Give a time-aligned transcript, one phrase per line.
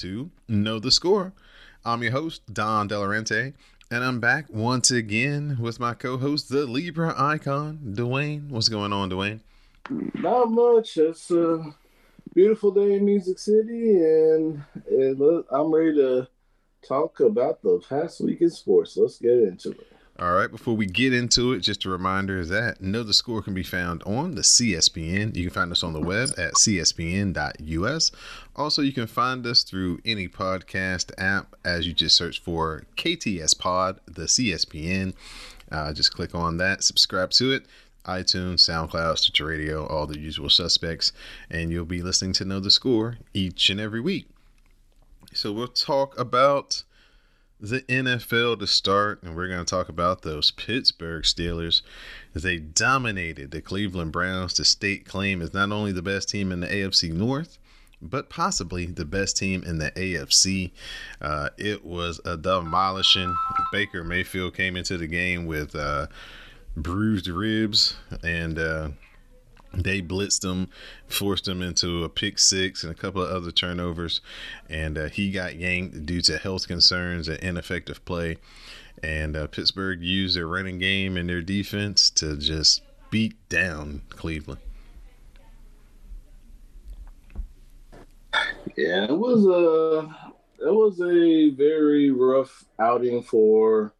[0.00, 1.34] To Know the Score.
[1.84, 3.52] I'm your host, Don Delarente,
[3.90, 8.48] and I'm back once again with my co host, the Libra icon, Dwayne.
[8.48, 9.40] What's going on, Dwayne?
[10.14, 10.96] Not much.
[10.96, 11.74] It's a
[12.34, 16.28] beautiful day in Music City, and, and I'm ready to
[16.86, 18.96] talk about the past week in sports.
[18.96, 19.89] Let's get into it.
[20.20, 23.40] All right, before we get into it, just a reminder is that Know the Score
[23.40, 25.34] can be found on the CSPN.
[25.34, 28.12] You can find us on the web at cspn.us.
[28.54, 33.58] Also, you can find us through any podcast app as you just search for KTS
[33.58, 35.14] Pod, the CSPN.
[35.72, 37.64] Uh, just click on that, subscribe to it.
[38.04, 41.14] iTunes, SoundCloud, Stitcher Radio, all the usual suspects,
[41.50, 44.28] and you'll be listening to Know the Score each and every week.
[45.32, 46.82] So, we'll talk about
[47.60, 51.82] the NFL to start, and we're going to talk about those Pittsburgh Steelers.
[52.34, 56.60] They dominated the Cleveland Browns to state claim as not only the best team in
[56.60, 57.58] the AFC North,
[58.00, 60.70] but possibly the best team in the AFC.
[61.20, 63.34] Uh, it was a demolishing.
[63.72, 66.06] Baker Mayfield came into the game with uh,
[66.76, 68.58] bruised ribs and.
[68.58, 68.88] Uh,
[69.72, 70.68] they blitzed him,
[71.06, 74.20] forced him into a pick six and a couple of other turnovers,
[74.68, 78.36] and uh, he got yanked due to health concerns and ineffective play.
[79.02, 84.60] And uh, Pittsburgh used their running game and their defense to just beat down Cleveland.
[88.76, 90.08] Yeah, it was a
[90.64, 93.92] it was a very rough outing for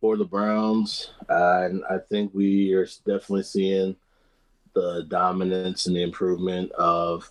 [0.00, 3.96] for the Browns, uh, and I think we are definitely seeing
[4.74, 7.30] the dominance and the improvement of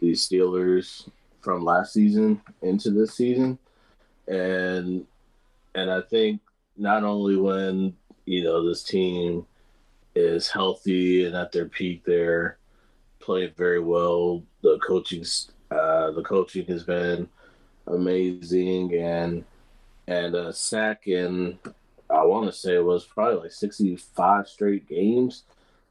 [0.00, 1.08] the Steelers
[1.40, 3.58] from last season into this season.
[4.28, 5.06] And
[5.74, 6.40] and I think
[6.76, 9.46] not only when, you know, this team
[10.14, 12.58] is healthy and at their peak they're
[13.20, 14.42] playing very well.
[14.62, 15.24] The coaching
[15.70, 17.28] uh the coaching has been
[17.86, 19.44] amazing and
[20.06, 21.58] and a sack in
[22.10, 25.44] I want to say it was probably like 65 straight games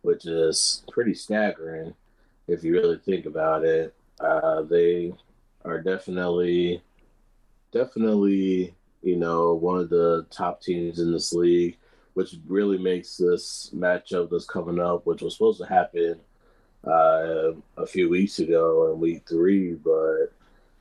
[0.03, 1.93] which is pretty staggering
[2.47, 3.95] if you really think about it.
[4.19, 5.13] Uh, they
[5.65, 6.81] are definitely,
[7.71, 11.77] definitely, you know, one of the top teams in this league,
[12.13, 16.19] which really makes this matchup that's coming up, which was supposed to happen
[16.85, 20.27] uh, a few weeks ago in week three, but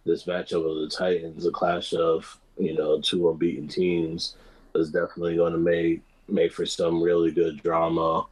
[0.04, 4.36] this matchup of the Titans, a clash of you know two unbeaten teams,
[4.74, 8.26] is definitely going to make make for some really good drama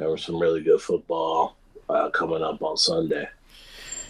[0.00, 1.56] there was some really good football
[1.90, 3.28] uh, coming up on Sunday.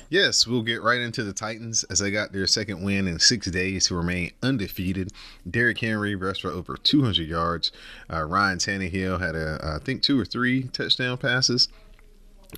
[0.09, 3.51] Yes, we'll get right into the Titans as they got their second win in six
[3.51, 5.13] days to remain undefeated.
[5.49, 7.73] Derrick Henry rushed for over 200 yards.
[8.13, 11.69] Uh, Ryan Tannehill had a, I think, two or three touchdown passes.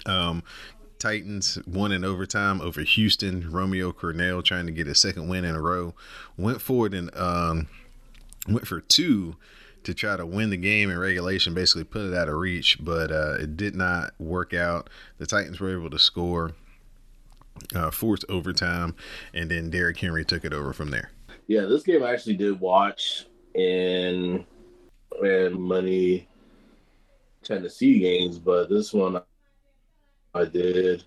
[0.05, 0.43] Um,
[0.99, 3.51] Titans won in overtime over Houston.
[3.51, 5.95] Romeo Crennel trying to get a second win in a row.
[6.37, 7.69] Went forward and um,
[8.47, 9.37] went for two
[9.85, 13.11] to try to win the game in regulation, basically put it out of reach, but
[13.11, 14.89] uh, it did not work out.
[15.19, 16.53] The Titans were able to score,
[17.75, 18.95] uh, forced overtime,
[19.35, 21.11] and then Derrick Henry took it over from there.
[21.47, 24.47] Yeah, this game I actually did watch in
[25.23, 26.29] in money
[27.43, 29.21] Tennessee games, but this one
[30.35, 31.05] I did.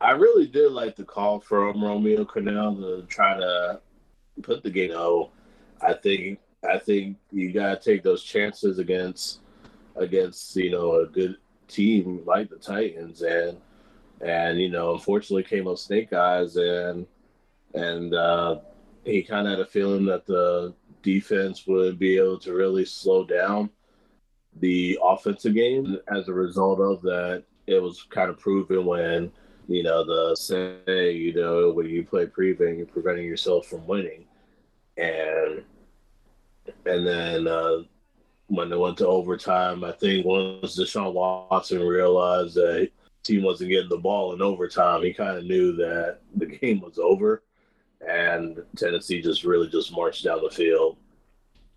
[0.00, 3.80] I really did like the call from Romeo Crennel to try to
[4.42, 4.92] put the game.
[4.94, 5.30] Oh,
[5.80, 6.38] I think
[6.68, 9.40] I think you gotta take those chances against
[9.96, 11.36] against you know a good
[11.68, 13.58] team like the Titans and
[14.20, 17.06] and you know unfortunately came up snake eyes and
[17.74, 18.56] and uh,
[19.04, 23.24] he kind of had a feeling that the defense would be able to really slow
[23.24, 23.70] down
[24.60, 27.44] the offensive game as a result of that.
[27.66, 29.30] It was kind of proven when
[29.68, 34.24] you know the say you know when you play prevent you're preventing yourself from winning.
[34.96, 35.62] And
[36.84, 37.82] and then uh,
[38.48, 42.90] when they went to overtime, I think once Deshaun Watson realized that
[43.22, 46.98] team wasn't getting the ball in overtime, he kind of knew that the game was
[46.98, 47.42] over,
[48.06, 50.96] and Tennessee just really just marched down the field,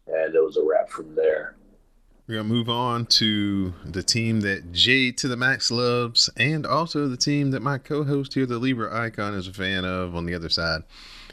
[0.08, 1.56] and it was a wrap from there.
[2.28, 7.08] We're gonna move on to the team that Jay to the Max loves, and also
[7.08, 10.36] the team that my co-host here, the Libra Icon, is a fan of on the
[10.36, 10.84] other side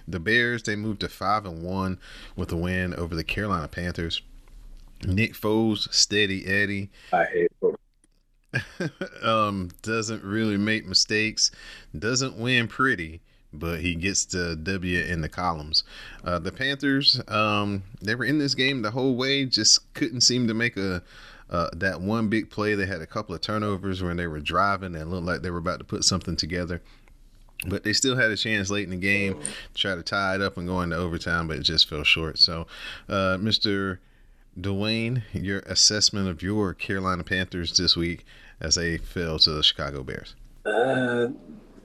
[0.08, 1.98] The Bears they moved to five and one
[2.36, 4.22] with a win over the Carolina Panthers.
[5.04, 6.90] Nick Foles, steady Eddie.
[7.12, 7.80] I hate football.
[9.22, 11.50] um, doesn't really make mistakes,
[11.98, 13.20] doesn't win pretty,
[13.52, 15.84] but he gets the W in the columns.
[16.24, 20.48] Uh, the Panthers, um, they were in this game the whole way, just couldn't seem
[20.48, 21.02] to make a
[21.48, 22.74] uh, that one big play.
[22.74, 25.58] They had a couple of turnovers when they were driving and looked like they were
[25.58, 26.82] about to put something together.
[27.66, 30.42] But they still had a chance late in the game to try to tie it
[30.42, 32.38] up and go into overtime, but it just fell short.
[32.38, 32.66] So,
[33.08, 33.98] uh, Mr.
[34.58, 38.24] Dwayne, your assessment of your Carolina Panthers this week
[38.60, 40.34] as they fell to the Chicago Bears?
[40.64, 41.28] Uh,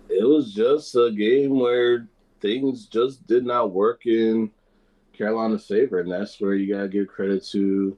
[0.09, 2.07] it was just a game where
[2.39, 4.51] things just did not work in
[5.13, 7.97] Carolina's favor, and that's where you gotta give credit to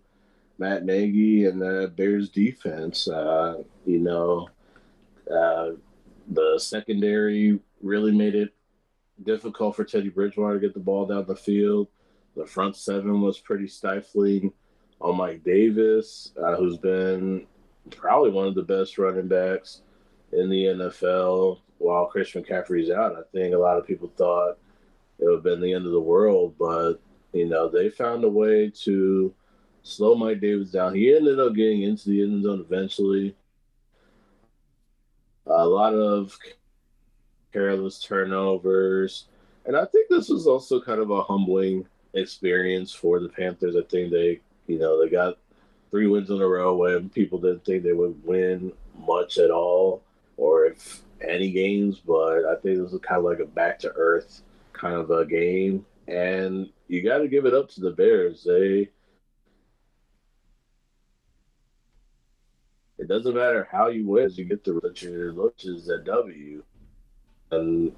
[0.58, 3.08] Matt Nagy and the Bears defense.
[3.08, 4.50] Uh, you know,
[5.32, 5.72] uh,
[6.30, 8.54] the secondary really made it
[9.24, 11.88] difficult for Teddy Bridgewater to get the ball down the field.
[12.36, 14.52] The front seven was pretty stifling
[15.00, 17.46] on Mike Davis, uh, who's been
[17.92, 19.82] probably one of the best running backs
[20.32, 23.16] in the NFL while Christian McCaffrey's out.
[23.16, 24.58] I think a lot of people thought
[25.20, 26.96] it would have been the end of the world, but
[27.34, 29.34] you know, they found a way to
[29.84, 30.96] slow Mike Davis down.
[30.96, 33.36] He ended up getting into the end zone eventually.
[35.46, 36.38] A lot of
[37.54, 39.26] careless turnovers.
[39.66, 43.76] And I think this was also kind of a humbling experience for the Panthers.
[43.76, 45.38] I think they, you know, they got
[45.92, 50.02] three wins in a row when people didn't think they would win much at all
[50.38, 53.92] or if any games, but I think this was kind of like a back to
[53.96, 54.42] earth
[54.74, 55.86] kind of a game.
[56.08, 58.44] And you got to give it up to the Bears.
[58.44, 58.90] They,
[62.98, 66.64] it doesn't matter how you win, you get the which is a W.
[67.56, 67.94] And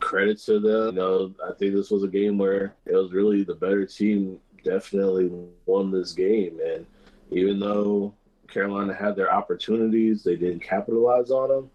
[0.00, 0.86] credit to them.
[0.86, 4.38] You know, I think this was a game where it was really the better team
[4.64, 5.30] definitely
[5.66, 6.58] won this game.
[6.64, 6.86] And
[7.30, 8.14] even though
[8.48, 11.70] Carolina had their opportunities, they didn't capitalize on them.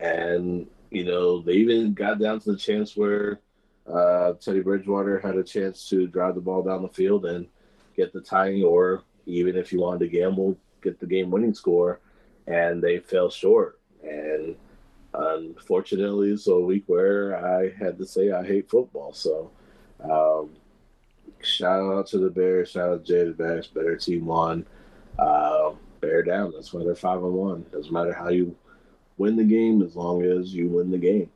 [0.00, 3.40] And, you know, they even got down to the chance where
[3.90, 7.46] uh, Teddy Bridgewater had a chance to drive the ball down the field and
[7.96, 12.00] get the tying, or even if you wanted to gamble, get the game winning score.
[12.46, 13.80] And they fell short.
[14.02, 14.56] And
[15.16, 19.12] unfortunately, it's a week where I had to say I hate football.
[19.12, 19.50] So,
[20.02, 20.50] um,
[21.42, 22.70] shout out to the Bears.
[22.70, 23.66] Shout out to the Bears.
[23.68, 24.66] Better team won.
[25.18, 26.52] Uh, bear down.
[26.52, 27.64] That's why they're five and one.
[27.72, 28.54] Doesn't matter how you
[29.16, 31.30] win the game, as long as you win the game.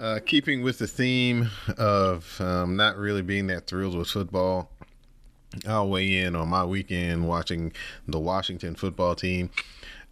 [0.00, 1.48] Uh, keeping with the theme
[1.78, 4.68] of um, not really being that thrilled with football,
[5.66, 7.72] I'll weigh in on my weekend watching
[8.08, 9.50] the Washington football team.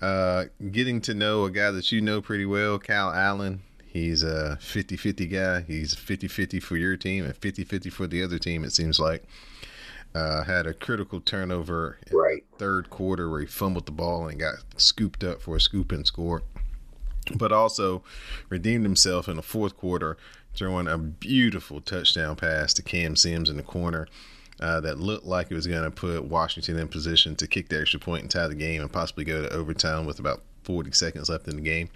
[0.01, 3.63] Uh, getting to know a guy that you know pretty well, Kyle Allen.
[3.87, 5.61] He's a 50 50 guy.
[5.63, 9.01] He's 50 50 for your team and 50 50 for the other team, it seems
[9.01, 9.25] like.
[10.15, 12.43] Uh, had a critical turnover right.
[12.59, 16.07] third quarter where he fumbled the ball and got scooped up for a scoop and
[16.07, 16.43] score.
[17.37, 18.03] But also
[18.49, 20.17] redeemed himself in the fourth quarter,
[20.55, 24.09] throwing a beautiful touchdown pass to Cam Sims in the corner.
[24.61, 27.81] Uh, that looked like it was going to put Washington in position to kick the
[27.81, 31.31] extra point and tie the game and possibly go to overtime with about 40 seconds
[31.31, 31.89] left in the game.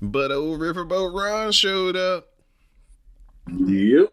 [0.00, 2.28] But old Riverboat Ron showed up.
[3.46, 4.12] Yep.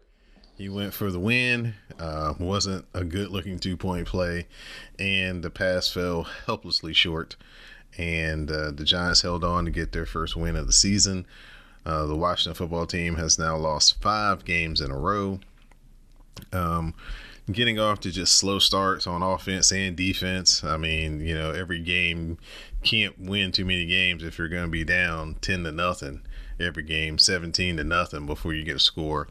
[0.56, 1.74] He went for the win.
[1.98, 4.46] Uh, wasn't a good looking two point play,
[4.98, 7.36] and the pass fell helplessly short.
[7.96, 11.26] And uh, the Giants held on to get their first win of the season.
[11.86, 15.40] Uh, the Washington football team has now lost five games in a row.
[16.52, 16.94] Um,
[17.52, 20.62] getting off to just slow starts on offense and defense.
[20.64, 22.38] I mean, you know, every game
[22.82, 26.22] can't win too many games if you're going to be down 10 to nothing
[26.58, 29.28] every game, 17 to nothing before you get a score.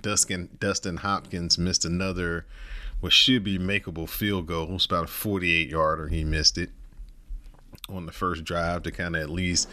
[0.00, 2.46] Dustin, Dustin Hopkins missed another,
[3.00, 4.64] what should be makeable field goal.
[4.64, 6.08] It was about a 48 yarder.
[6.08, 6.70] He missed it
[7.88, 9.68] on the first drive to kind of at least,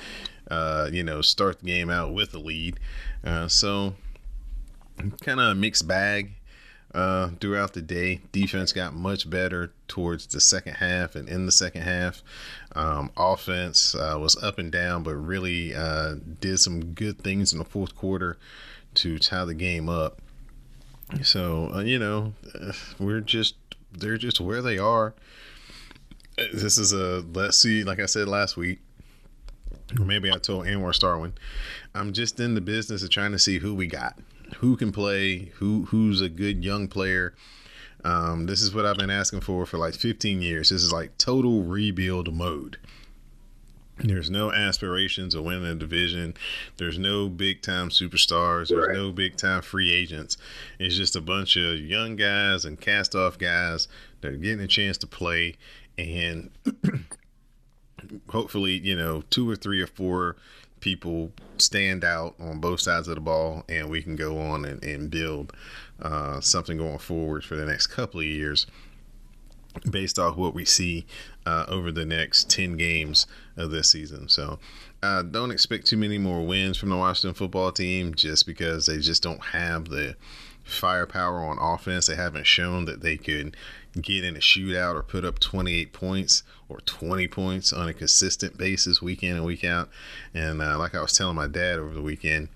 [0.51, 2.79] uh, you know, start the game out with a lead.
[3.23, 3.95] Uh, so,
[5.21, 6.33] kind of a mixed bag
[6.93, 8.21] uh, throughout the day.
[8.31, 12.23] Defense got much better towards the second half and in the second half.
[12.75, 17.59] Um, offense uh, was up and down, but really uh, did some good things in
[17.59, 18.37] the fourth quarter
[18.95, 20.19] to tie the game up.
[21.23, 23.55] So, uh, you know, uh, we're just,
[23.91, 25.13] they're just where they are.
[26.53, 28.79] This is a, let's see, like I said last week,
[29.99, 31.33] or maybe I told Anwar Starwin,
[31.95, 34.17] I'm just in the business of trying to see who we got
[34.57, 37.33] who can play, who who's a good young player.
[38.03, 40.69] Um, this is what I've been asking for for like 15 years.
[40.69, 42.77] This is like total rebuild mode.
[44.01, 46.35] There's no aspirations of winning a division.
[46.77, 48.69] There's no big time superstars.
[48.69, 48.95] There's Right.
[48.95, 50.37] no big time free agents.
[50.79, 53.89] It's just a bunch of young guys and cast off guys
[54.21, 55.55] that are getting a chance to play.
[55.97, 56.51] And
[58.29, 60.37] hopefully, you know, two or three or four
[60.79, 64.83] people stand out on both sides of the ball and we can go on and,
[64.83, 65.53] and build
[66.01, 68.65] uh, something going forward for the next couple of years
[69.89, 71.05] based off what we see
[71.45, 74.27] uh, over the next 10 games of this season.
[74.27, 74.59] So
[75.03, 78.97] uh, don't expect too many more wins from the Washington football team just because they
[78.97, 80.15] just don't have the
[80.63, 82.07] firepower on offense.
[82.07, 83.55] They haven't shown that they could
[83.99, 88.57] get in a shootout or put up 28 points or 20 points on a consistent
[88.57, 89.89] basis week in and week out.
[90.33, 92.49] And uh, like I was telling my dad over the weekend,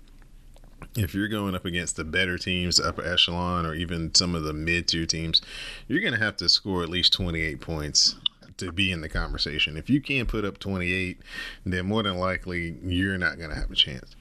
[0.96, 4.44] if you're going up against the better teams, the upper echelon, or even some of
[4.44, 5.42] the mid tier teams,
[5.88, 8.16] you're going to have to score at least 28 points
[8.58, 9.76] to be in the conversation.
[9.76, 11.18] If you can't put up 28,
[11.66, 14.14] then more than likely you're not going to have a chance.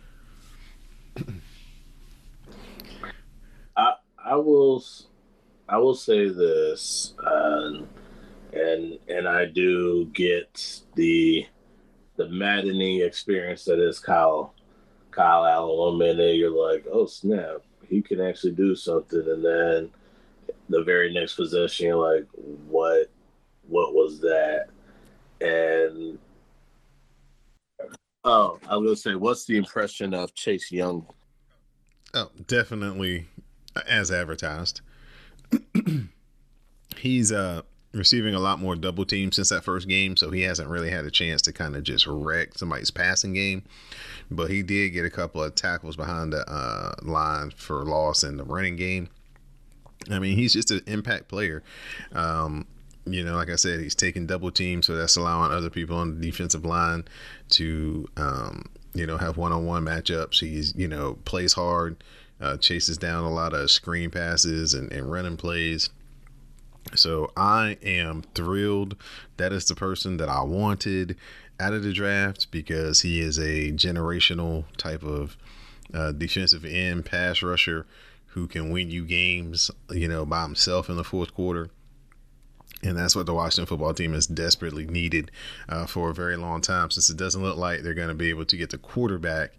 [3.77, 4.83] I I will
[5.73, 7.87] I will say this, um,
[8.53, 11.47] and and I do get the
[12.15, 14.53] the maddening experience that is Kyle
[15.09, 15.75] Kyle Allen.
[15.75, 19.89] One minute you're like, oh snap, he can actually do something, and then
[20.69, 22.27] the very next possession you're like,
[22.67, 23.09] what
[23.67, 24.67] what was that?
[25.41, 26.19] And
[28.23, 31.07] oh, I was gonna say, what's the impression of Chase Young
[32.13, 33.25] Oh, definitely
[33.87, 34.81] as advertised.
[36.97, 40.67] He's uh receiving a lot more double teams since that first game, so he hasn't
[40.67, 43.63] really had a chance to kind of just wreck somebody's passing game.
[44.31, 48.37] But he did get a couple of tackles behind the uh, line for loss in
[48.37, 49.09] the running game.
[50.09, 51.63] I mean, he's just an impact player.
[52.13, 52.65] Um,
[53.05, 56.19] you know, like I said, he's taking double teams, so that's allowing other people on
[56.19, 57.05] the defensive line
[57.49, 60.39] to, um, you know, have one-on-one matchups.
[60.39, 61.97] He's, you know, plays hard,
[62.43, 65.89] uh, chases down a lot of screen passes and, and running plays.
[66.95, 68.97] So I am thrilled.
[69.37, 71.15] That is the person that I wanted
[71.59, 75.37] out of the draft because he is a generational type of
[75.93, 77.85] uh, defensive end pass rusher
[78.27, 81.69] who can win you games, you know, by himself in the fourth quarter.
[82.81, 85.31] And that's what the Washington football team has desperately needed
[85.69, 88.29] uh, for a very long time, since it doesn't look like they're going to be
[88.29, 89.53] able to get the quarterback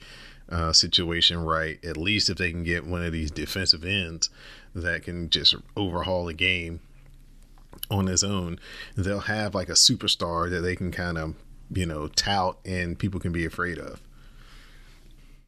[0.48, 1.82] uh, situation right.
[1.84, 4.30] At least if they can get one of these defensive ends
[4.74, 6.80] that can just overhaul a game
[7.90, 8.58] on his own,
[8.96, 11.34] they'll have like a superstar that they can kind of,
[11.70, 14.00] you know, tout and people can be afraid of.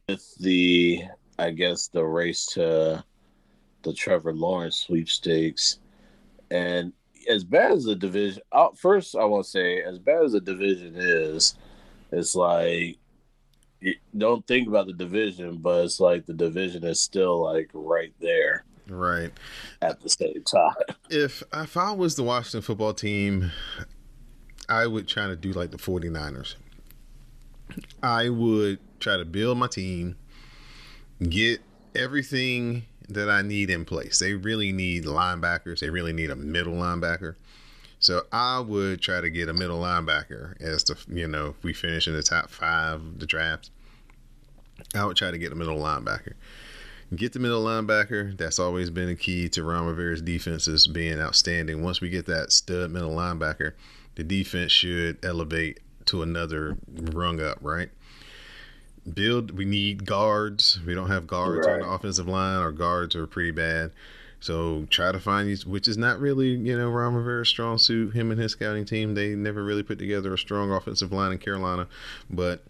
[0.07, 1.03] with the
[1.37, 3.03] I guess the race to
[3.83, 5.79] the Trevor Lawrence sweepstakes,
[6.49, 6.93] and
[7.29, 10.41] as bad as the division, uh, first I want to say as bad as the
[10.41, 11.55] division is,
[12.11, 12.97] it's like
[14.17, 18.63] don't think about the division, but it's like the division is still like right there
[18.87, 19.31] Right.
[19.81, 20.73] at the same time.
[21.09, 23.51] If if I was the Washington football team,
[24.67, 26.55] I would try to do like the 49ers.
[28.03, 30.15] I would try to build my team,
[31.21, 31.61] get
[31.95, 34.19] everything that I need in place.
[34.19, 35.79] They really need linebackers.
[35.79, 37.35] They really need a middle linebacker.
[37.99, 41.73] So I would try to get a middle linebacker as the you know if we
[41.73, 43.71] finish in the top five of the draft.
[44.93, 46.33] I would try to get a middle linebacker.
[47.15, 48.37] Get the middle linebacker.
[48.37, 51.81] That's always been a key to Ron Rivera's defenses being outstanding.
[51.81, 53.73] Once we get that stud middle linebacker,
[54.15, 57.89] the defense should elevate to another rung up, right?
[59.11, 59.51] Build.
[59.51, 60.79] We need guards.
[60.85, 62.57] We don't have guards on the offensive line.
[62.57, 63.91] Our guards are pretty bad.
[64.39, 68.13] So try to find these, which is not really, you know, Ron Rivera's strong suit.
[68.13, 71.37] Him and his scouting team, they never really put together a strong offensive line in
[71.39, 71.87] Carolina,
[72.29, 72.63] but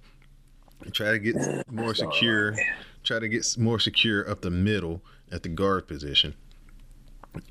[0.91, 1.35] try to get
[1.71, 2.55] more secure.
[3.03, 6.33] Try to get more secure up the middle at the guard position,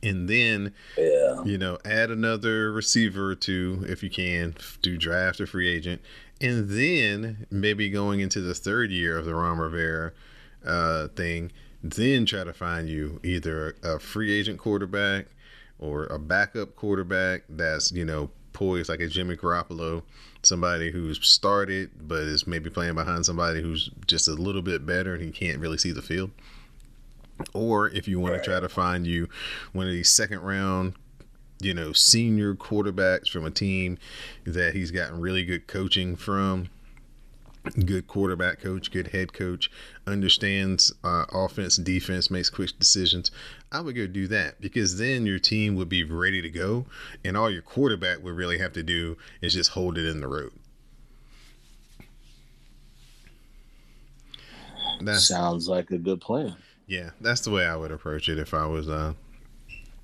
[0.03, 5.41] and then Yeah, you know add another receiver or two if you can do draft
[5.41, 6.03] or free agent,
[6.41, 10.13] and then maybe going into the third year of the Ron Rivera
[10.65, 11.53] uh, thing,
[11.83, 15.27] then try to find you either a free agent quarterback
[15.79, 20.03] or a backup quarterback that's you know poised like a Jimmy Garoppolo,
[20.43, 25.15] somebody who's started but is maybe playing behind somebody who's just a little bit better
[25.15, 26.31] and he can't really see the field.
[27.53, 29.29] Or if you want to try to find you
[29.73, 30.95] one of these second round,
[31.61, 33.99] you know, senior quarterbacks from a team
[34.45, 36.71] that he's gotten really good coaching from,
[37.85, 39.71] good quarterback coach, good head coach,
[40.07, 43.31] understands uh, offense and defense, makes quick decisions,
[43.73, 46.87] I would go do that because then your team would be ready to go,
[47.25, 50.29] and all your quarterback would really have to do is just hold it in the
[50.29, 50.53] road.
[55.01, 56.57] That sounds like a good plan.
[56.87, 59.15] Yeah, that's the way I would approach it if I was uh,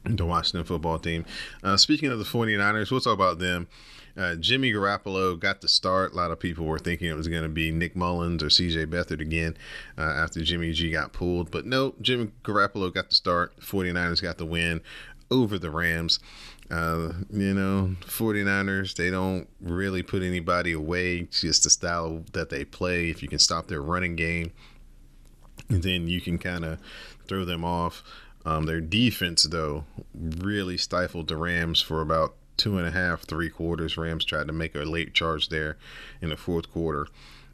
[0.05, 1.25] the Washington football team.
[1.63, 3.69] Uh, speaking of the 49ers, we'll talk about them
[4.17, 6.13] uh, Jimmy Garoppolo got the start.
[6.13, 8.87] A lot of people were thinking it was going to be Nick Mullens or CJ
[8.87, 9.57] Beathard again
[9.97, 11.51] uh, after Jimmy G got pulled.
[11.51, 13.59] But no, Jimmy Garoppolo got the start.
[13.61, 14.83] 49ers got the win
[15.31, 16.21] over the Rams.
[16.71, 21.19] Uh, you know, 49ers, they don't really put anybody away.
[21.19, 23.11] It's just the style that they play.
[23.11, 24.53] If you can stop their running game,
[25.69, 26.79] then you can kind of
[27.27, 28.03] throw them off.
[28.45, 33.51] Um, their defense, though, really stifled the Rams for about two and a half, three
[33.51, 33.97] quarters.
[33.97, 35.77] Rams tried to make a late charge there
[36.21, 37.09] in the fourth quarter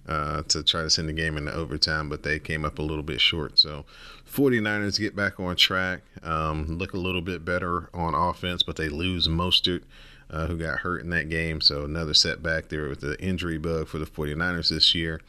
[0.09, 3.03] uh, to try to send the game into overtime, but they came up a little
[3.03, 3.59] bit short.
[3.59, 3.85] So
[4.31, 8.89] 49ers get back on track, um, look a little bit better on offense, but they
[8.89, 9.83] lose Mostert.
[10.31, 11.59] Uh, who got hurt in that game?
[11.59, 15.23] So another setback there with the injury bug for the 49ers this year.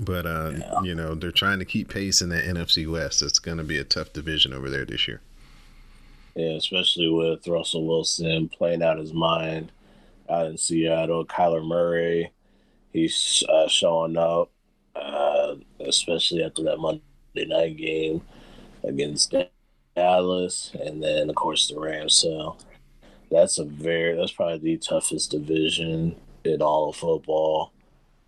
[0.00, 0.82] But uh, yeah.
[0.82, 3.20] you know they're trying to keep pace in the NFC West.
[3.20, 5.20] It's going to be a tough division over there this year.
[6.34, 9.70] Yeah, especially with Russell Wilson playing out his mind
[10.30, 11.26] out in Seattle.
[11.26, 12.32] Kyler Murray,
[12.92, 14.50] he's uh, showing up,
[14.96, 17.02] uh, especially after that Monday
[17.34, 18.22] night game
[18.82, 19.34] against
[19.94, 22.14] Dallas, and then of course the Rams.
[22.14, 22.56] So
[23.30, 27.72] that's a very that's probably the toughest division in all of football.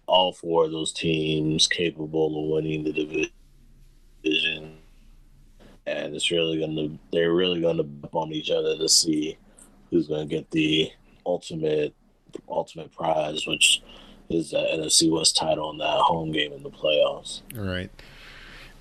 [0.06, 2.92] All four of those teams capable of winning the
[4.22, 4.73] division
[5.86, 9.36] and it's really gonna they're really gonna bump on each other to see
[9.90, 10.90] who's gonna get the
[11.26, 11.94] ultimate
[12.48, 13.82] ultimate prize, which
[14.30, 17.42] is the NFC West title in that home game in the playoffs.
[17.56, 17.90] All right.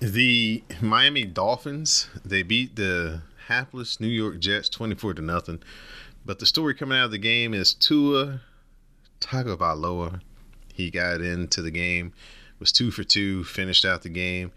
[0.00, 5.62] The Miami Dolphins they beat the hapless New York Jets twenty four to nothing.
[6.26, 8.40] But the story coming out of the game is Tua
[9.20, 10.20] Tagovailoa.
[10.72, 12.12] He got into the game,
[12.58, 14.50] was two for two, finished out the game,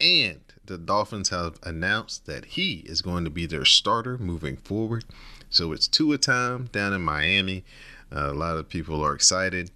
[0.00, 5.04] and the Dolphins have announced that he is going to be their starter moving forward.
[5.48, 7.64] So it's Tua time down in Miami.
[8.12, 9.70] Uh, a lot of people are excited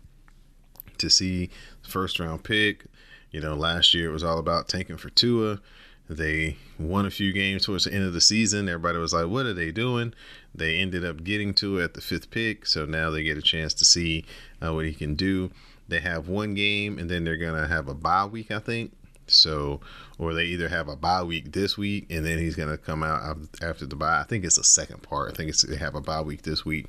[0.99, 1.51] to see
[1.83, 2.85] first round pick.
[3.31, 5.61] You know, last year it was all about tanking for Tua.
[6.09, 8.69] They won a few games towards the end of the season.
[8.69, 10.13] Everybody was like, what are they doing?
[10.53, 12.67] They ended up getting to at the fifth pick.
[12.67, 14.25] So now they get a chance to see
[14.61, 15.53] uh, what he can do.
[15.87, 18.93] They have one game and then they're going to have a bye week, I think.
[19.33, 19.81] So,
[20.19, 23.03] or they either have a bye week this week and then he's going to come
[23.03, 24.21] out after the bye.
[24.21, 25.33] I think it's the second part.
[25.33, 26.87] I think it's they have a bye week this week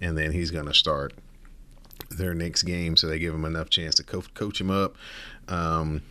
[0.00, 1.14] and then he's going to start
[2.10, 2.96] their next game.
[2.96, 4.96] So they give him enough chance to coach, coach him up.
[5.48, 6.02] Um,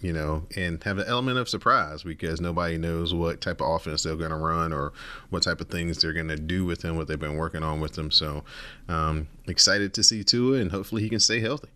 [0.00, 4.02] you know, and have an element of surprise because nobody knows what type of offense
[4.02, 4.92] they're going to run or
[5.30, 7.80] what type of things they're going to do with him, what they've been working on
[7.80, 8.10] with him.
[8.10, 8.44] So,
[8.88, 11.68] um, excited to see Tua, and hopefully he can stay healthy.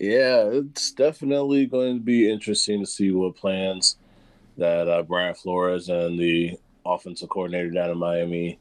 [0.00, 3.96] Yeah, it's definitely going to be interesting to see what plans
[4.56, 8.58] that uh, Brian Flores and the offensive coordinator down in Miami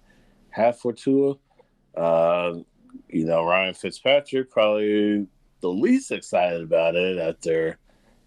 [0.50, 1.36] have for Tua.
[1.96, 2.56] Uh,
[3.08, 5.28] you know, Ryan Fitzpatrick probably
[5.62, 7.78] the least excited about it after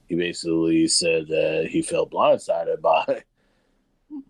[0.09, 3.25] he basically said that he felt blindsided by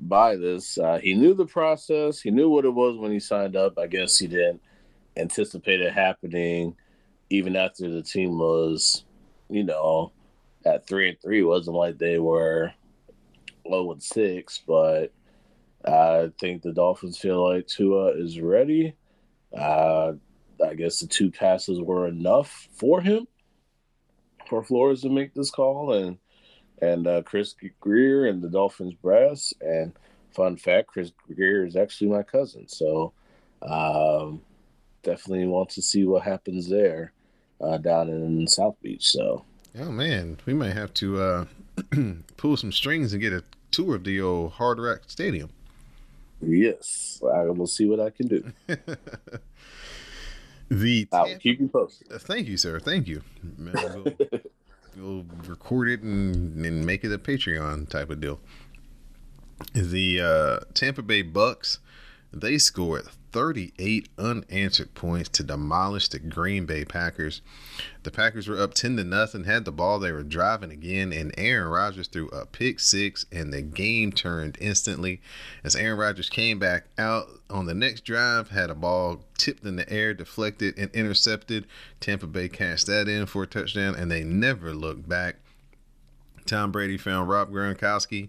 [0.01, 0.77] by this.
[0.77, 2.21] Uh, he knew the process.
[2.21, 3.79] He knew what it was when he signed up.
[3.79, 4.61] I guess he didn't
[5.17, 6.75] anticipate it happening
[7.33, 9.05] even after the team was,
[9.49, 10.13] you know,
[10.67, 12.73] at three and three, wasn't like they were
[13.65, 15.13] low and six, but
[15.85, 18.95] I think the Dolphins feel like Tua is ready.
[19.57, 20.13] Uh,
[20.65, 23.27] I guess the two passes were enough for him
[24.49, 26.19] for Flores to make this call, and
[26.83, 29.55] and uh, Chris Grier and the Dolphins brass.
[29.61, 29.93] And
[30.35, 33.15] fun fact, Chris Grier is actually my cousin, so
[33.63, 34.43] um,
[35.03, 37.13] definitely want to see what happens there
[37.63, 39.11] uh, down in South Beach.
[39.11, 39.45] So,
[39.79, 41.45] oh man, we might have to uh,
[42.37, 45.51] pull some strings and get a tour of the old Hard Rock Stadium.
[46.41, 48.53] Yes, I will see what I can do.
[50.69, 52.13] the I'll keep you posted.
[52.13, 52.81] Uh, thank you, sir.
[52.81, 53.23] Thank you.
[53.59, 54.05] we'll,
[54.97, 58.41] we'll, record it and, and make it a Patreon type of deal.
[59.73, 61.79] The uh, Tampa Bay Bucks
[62.33, 67.41] they scored 38 unanswered points to demolish the Green Bay Packers.
[68.03, 71.35] The Packers were up 10 to nothing, had the ball, they were driving again, and
[71.39, 75.21] Aaron Rodgers threw a pick six, and the game turned instantly
[75.65, 79.77] as Aaron Rodgers came back out on the next drive, had a ball tipped in
[79.77, 81.67] the air, deflected, and intercepted.
[82.01, 85.37] Tampa Bay cashed that in for a touchdown, and they never looked back.
[86.45, 88.29] Tom Brady found Rob Gronkowski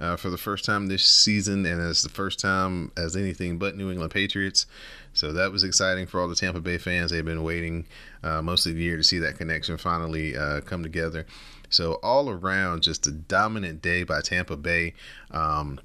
[0.00, 3.76] uh, for the first time this season, and it's the first time as anything but
[3.76, 4.66] New England Patriots.
[5.12, 7.10] So that was exciting for all the Tampa Bay fans.
[7.10, 7.86] They've been waiting
[8.22, 11.26] uh, most of the year to see that connection finally uh, come together.
[11.70, 14.94] So all around, just a dominant day by Tampa Bay.
[15.30, 15.80] Um,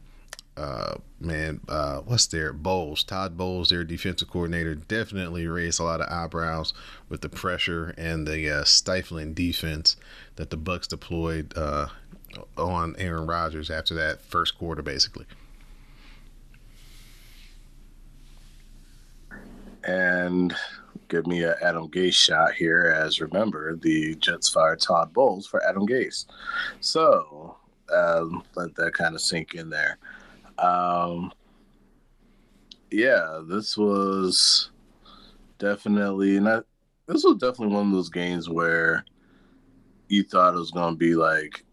[0.60, 3.04] uh, man, uh, what's their Bowles?
[3.04, 6.74] Todd Bowles, their defensive coordinator, definitely raised a lot of eyebrows
[7.08, 9.96] with the pressure and the uh, stifling defense
[10.36, 11.88] that the Bucks deployed uh,
[12.58, 15.26] on Aaron Rodgers after that first quarter, basically.
[19.84, 20.54] And
[21.08, 25.64] give me an Adam Gase shot here, as remember the Jets fired Todd Bowles for
[25.68, 26.26] Adam Gase.
[26.82, 27.58] So
[27.94, 29.98] um, let that kind of sink in there.
[30.58, 31.32] Um,
[32.92, 34.72] yeah, this was
[35.58, 36.66] definitely not.
[37.08, 39.04] This was definitely one of those games where
[40.10, 41.64] you thought it was going to be like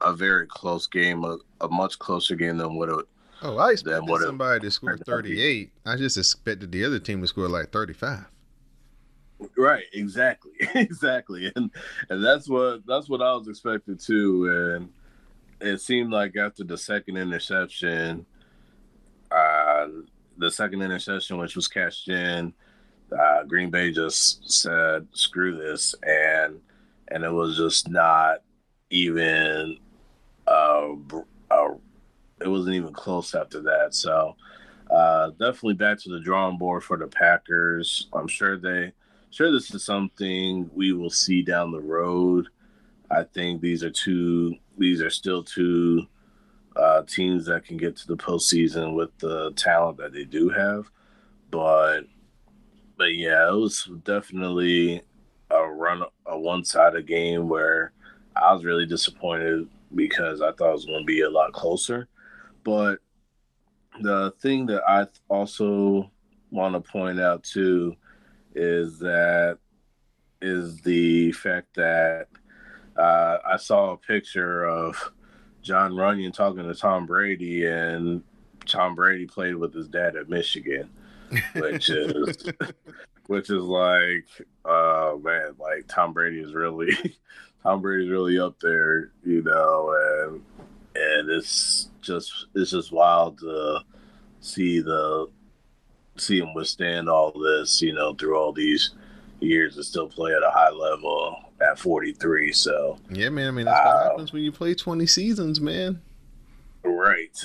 [0.00, 3.06] a very close game, a, a much closer game than what it.
[3.42, 5.72] Oh, I expected what somebody it, to score 38.
[5.86, 8.26] I just expected the other team to score like 35.
[9.56, 11.70] Right, exactly, exactly, and
[12.10, 14.90] and that's what that's what I was expecting too, and
[15.60, 18.26] it seemed like after the second interception,
[19.30, 19.86] uh,
[20.36, 22.52] the second interception, which was cashed in,
[23.18, 26.60] uh, Green Bay just said, "Screw this," and
[27.08, 28.42] and it was just not
[28.90, 29.78] even.
[30.50, 30.94] Uh,
[31.50, 31.74] uh,
[32.40, 33.94] it wasn't even close after that.
[33.94, 34.36] So
[34.90, 38.08] uh, definitely back to the drawing board for the Packers.
[38.12, 38.92] I'm sure they,
[39.30, 42.48] sure this is something we will see down the road.
[43.10, 46.06] I think these are two these are still two
[46.76, 50.90] uh, teams that can get to the postseason with the talent that they do have.
[51.50, 52.02] But
[52.96, 55.02] but yeah, it was definitely
[55.50, 57.92] a run a one sided game where
[58.36, 62.08] I was really disappointed because I thought it was going to be a lot closer.
[62.64, 62.98] But
[64.00, 66.10] the thing that I also
[66.50, 67.96] want to point out too
[68.54, 69.58] is that
[70.42, 72.26] is the fact that
[72.96, 75.12] uh, I saw a picture of
[75.62, 78.22] Jon Runyan talking to Tom Brady, and
[78.66, 80.90] Tom Brady played with his dad at Michigan,
[81.54, 82.44] which is
[83.26, 84.26] which is like,
[84.64, 86.92] uh, man, like Tom Brady is really
[87.62, 90.42] Tom Brady's really up there, you know, and
[90.94, 93.80] and it's just it's just wild to
[94.40, 95.28] see the
[96.16, 98.90] see him withstand all this, you know, through all these
[99.40, 102.52] years and still play at a high level at 43.
[102.52, 103.48] So yeah, man.
[103.48, 106.00] I mean, that's uh, what happens when you play 20 seasons, man.
[106.82, 107.38] Right.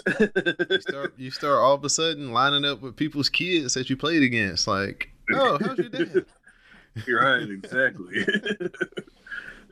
[0.69, 3.97] you start you start all of a sudden lining up with people's kids that you
[3.97, 4.67] played against.
[4.67, 6.25] Like, oh, how's your dad?
[7.05, 7.49] You're right.
[7.49, 8.25] Exactly.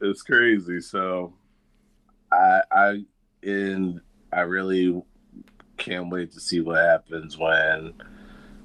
[0.03, 0.79] it's crazy.
[0.81, 1.33] So,
[2.31, 3.03] I I
[3.41, 5.01] and I really
[5.77, 7.93] can't wait to see what happens when.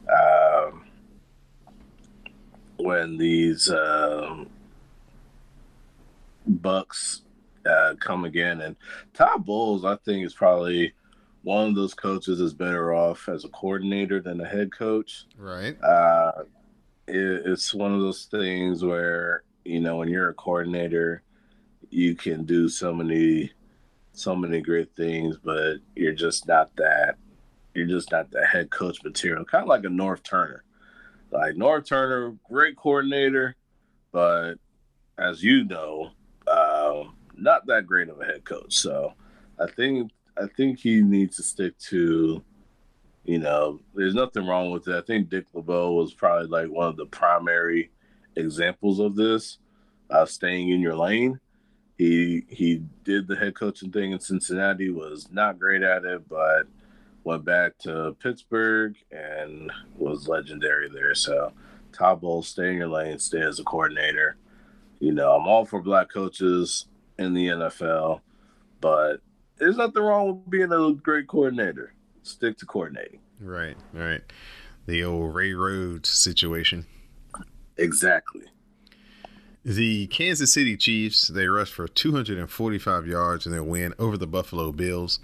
[0.09, 0.85] Um,
[2.79, 4.49] when these um,
[6.49, 7.23] Bucs
[7.67, 8.61] uh, come again.
[8.63, 8.77] And
[9.15, 10.93] Todd Bowles, I think, is probably
[11.43, 15.27] one of those coaches is better off as a coordinator than a head coach.
[15.37, 15.81] Right.
[15.83, 16.33] Uh,
[17.07, 21.23] it, it's one of those things where you know when you're a coordinator,
[21.91, 23.53] you can do so many,
[24.13, 27.17] so many great things, but you're just not that.
[27.75, 29.45] You're just not the head coach material.
[29.45, 30.65] Kind of like a Norv Turner.
[31.31, 33.55] Like Norv Turner, great coordinator,
[34.13, 34.55] but
[35.19, 36.11] as you know,
[36.47, 38.75] um, not that great of a head coach.
[38.75, 39.13] So
[39.59, 42.43] I think I think he needs to stick to,
[43.25, 44.95] you know, there's nothing wrong with it.
[44.95, 47.91] I think Dick LeBeau was probably like one of the primary
[48.37, 49.59] examples of this,
[50.11, 51.41] uh, staying in your lane.
[51.99, 56.69] He he did the head coaching thing in Cincinnati, was not great at it, but
[57.25, 61.15] went back to Pittsburgh and was legendary there.
[61.15, 61.53] So
[61.93, 64.37] Todd Bowles, stay in your lane, stay as a coordinator.
[65.01, 66.87] You know, I'm all for black coaches
[67.19, 68.21] in the NFL,
[68.81, 69.21] but
[69.57, 71.93] there's nothing wrong with being a great coordinator.
[72.23, 73.21] Stick to coordinating.
[73.41, 74.23] Right, right.
[74.87, 76.87] The old Ray Rhodes situation.
[77.77, 78.45] Exactly.
[79.65, 84.73] The Kansas City Chiefs, they rushed for 245 yards in their win over the Buffalo
[84.73, 85.19] Bills.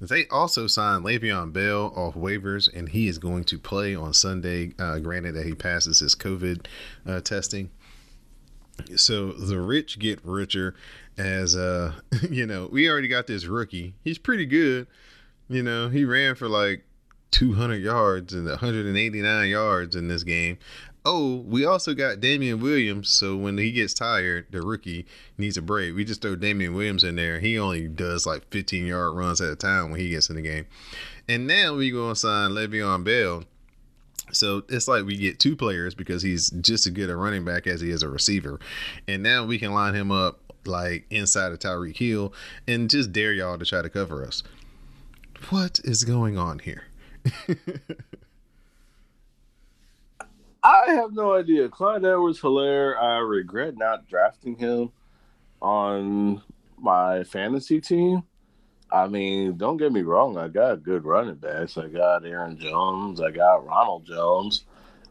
[0.00, 4.72] They also signed Le'Veon Bell off waivers, and he is going to play on Sunday,
[4.78, 6.66] uh, granted that he passes his COVID
[7.06, 7.70] uh, testing.
[8.96, 10.74] So the rich get richer
[11.18, 11.92] as uh
[12.30, 13.94] you know, we already got this rookie.
[14.02, 14.86] He's pretty good.
[15.48, 16.84] You know, he ran for like
[17.32, 20.58] 200 yards and 189 yards in this game.
[21.04, 23.08] Oh, we also got Damien Williams.
[23.08, 25.06] So when he gets tired, the rookie
[25.38, 25.94] needs a break.
[25.94, 27.40] We just throw Damien Williams in there.
[27.40, 30.42] He only does like 15 yard runs at a time when he gets in the
[30.42, 30.66] game.
[31.28, 33.44] And now we go and sign Le'Veon Bell.
[34.32, 37.66] So it's like we get two players because he's just as good a running back
[37.66, 38.60] as he is a receiver.
[39.08, 42.32] And now we can line him up like inside of Tyreek Hill
[42.68, 44.42] and just dare y'all to try to cover us.
[45.48, 46.84] What is going on here?
[50.62, 51.68] I have no idea.
[51.68, 54.92] Clyde Edwards Helaire, I regret not drafting him
[55.62, 56.42] on
[56.78, 58.24] my fantasy team.
[58.92, 61.78] I mean, don't get me wrong, I got good running backs.
[61.78, 64.64] I got Aaron Jones, I got Ronald Jones.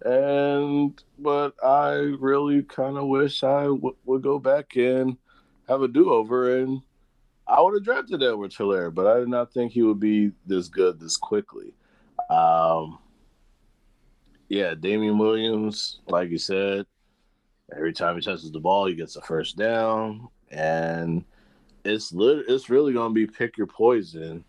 [0.03, 5.17] And but I really kind of wish I w- would go back and
[5.67, 6.81] have a do-over and
[7.47, 10.67] I would have drafted Edwards Helaire, but I did not think he would be this
[10.67, 11.73] good this quickly.
[12.29, 12.99] Um,
[14.49, 16.85] yeah, Damien Williams, like you said,
[17.75, 21.23] every time he touches the ball, he gets a first down, and
[21.85, 24.43] it's lit- it's really gonna be pick your poison,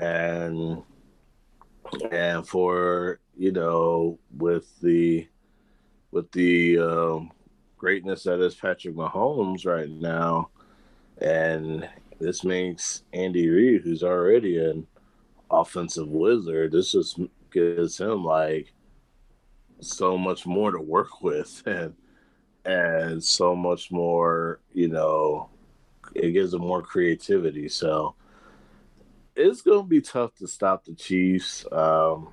[0.00, 0.82] and
[2.10, 5.28] and for you know with the
[6.10, 7.30] with the um,
[7.76, 10.50] greatness that is Patrick Mahomes right now,
[11.18, 14.84] and this makes Andy Reid, who's already an
[15.48, 17.20] offensive wizard, this just
[17.52, 18.72] gives him like
[19.80, 21.94] so much more to work with and
[22.64, 25.48] and so much more, you know,
[26.14, 27.68] it gives them more creativity.
[27.68, 28.14] So
[29.34, 31.64] it's gonna be tough to stop the Chiefs.
[31.72, 32.28] Um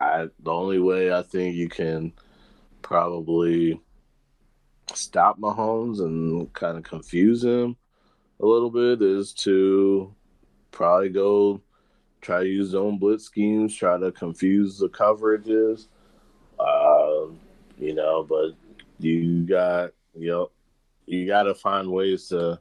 [0.00, 2.12] I the only way I think you can
[2.82, 3.80] probably
[4.94, 7.76] stop Mahomes and kind of confuse him
[8.40, 10.12] a little bit is to
[10.70, 11.60] probably go
[12.20, 15.88] try to use zone blitz schemes, try to confuse the coverages.
[16.62, 17.26] Uh,
[17.78, 18.52] you know, but
[18.98, 20.50] you got you know
[21.06, 22.60] you got to find ways to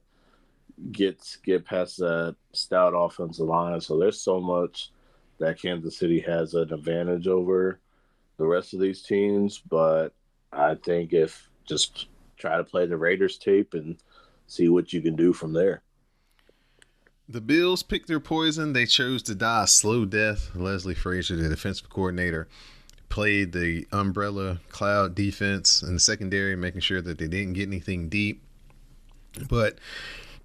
[0.91, 3.79] get get past that stout offensive line.
[3.81, 4.91] So there's so much
[5.39, 7.79] that Kansas City has an advantage over
[8.37, 10.09] the rest of these teams, but
[10.51, 13.97] I think if just try to play the Raiders tape and
[14.47, 15.81] see what you can do from there.
[17.29, 18.73] The Bills picked their poison.
[18.73, 20.49] They chose to die a slow death.
[20.53, 22.49] Leslie Frazier, the defensive coordinator,
[23.11, 28.09] played the umbrella cloud defense in the secondary, making sure that they didn't get anything
[28.09, 28.41] deep.
[29.49, 29.77] But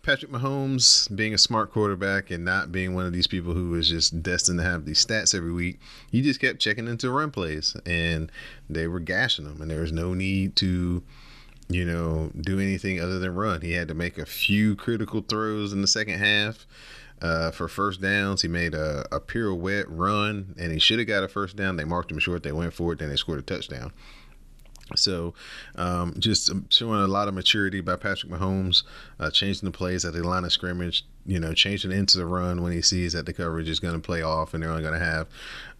[0.02, 3.88] Patrick Mahomes, being a smart quarterback and not being one of these people who was
[3.88, 7.76] just destined to have these stats every week, he just kept checking into run plays
[7.86, 8.30] and
[8.68, 9.62] they were gashing them.
[9.62, 11.02] And there was no need to
[11.68, 13.60] you know, do anything other than run.
[13.60, 16.64] He had to make a few critical throws in the second half
[17.22, 18.42] uh, for first downs.
[18.42, 21.76] He made a, a pirouette run, and he should have got a first down.
[21.76, 22.42] They marked him short.
[22.42, 22.98] They went for it.
[22.98, 23.92] Then they scored a touchdown.
[24.94, 25.34] So,
[25.74, 28.84] um, just showing a lot of maturity by Patrick Mahomes,
[29.18, 32.62] uh, changing the plays at the line of scrimmage, you know, changing into the run
[32.62, 34.98] when he sees that the coverage is going to play off and they're only going
[34.98, 35.26] to have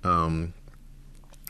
[0.03, 0.55] um,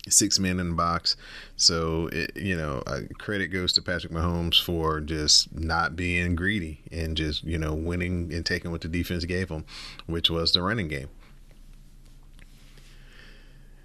[0.08, 1.16] six men in the box.
[1.56, 6.80] So, it, you know, uh, credit goes to Patrick Mahomes for just not being greedy
[6.92, 9.64] and just, you know, winning and taking what the defense gave him,
[10.06, 11.08] which was the running game.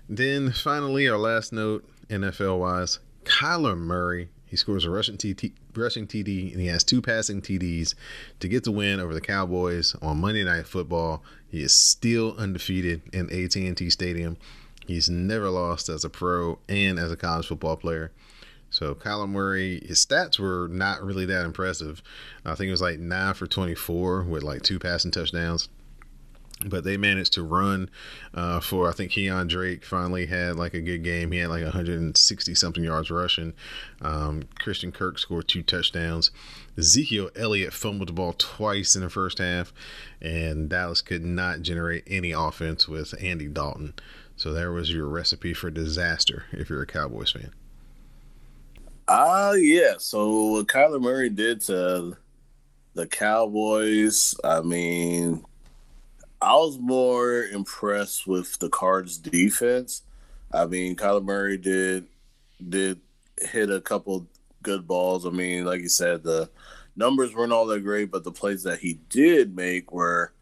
[0.08, 4.30] Then finally, our last note, NFL wise, Kyler Murray.
[4.46, 7.96] He scores a rushing, TT, rushing TD and he has two passing TDs
[8.42, 11.24] to get the win over the Cowboys on Monday Night Football.
[11.48, 14.36] He is still undefeated in AT&T Stadium.
[14.92, 18.12] He's never lost as a pro and as a college football player.
[18.70, 22.02] So Kyler Murray, his stats were not really that impressive.
[22.46, 25.70] I think it was like nine for 24 with like two passing touchdowns.
[26.64, 27.90] But they managed to run
[28.34, 31.32] uh, for I think Kenyan Drake finally had like a good game.
[31.32, 33.54] He had like 160 something yards rushing.
[34.02, 36.32] Um, Christian Kirk scored two touchdowns.
[36.78, 39.74] Ezekiel Elliott fumbled the ball twice in the first half,
[40.22, 43.96] and Dallas could not generate any offense with Andy Dalton.
[44.42, 47.52] So there was your recipe for disaster if you're a Cowboys fan.
[49.08, 49.94] Ah, uh, yeah.
[50.00, 52.18] So what Kyler Murray did to
[52.96, 55.46] the Cowboys, I mean,
[56.42, 60.02] I was more impressed with the Cards defense.
[60.52, 62.08] I mean, Kyler Murray did
[62.68, 63.00] did
[63.38, 64.26] hit a couple
[64.64, 65.28] good balls.
[65.28, 66.50] I mean, like you said, the
[66.96, 70.34] numbers weren't all that great, but the plays that he did make were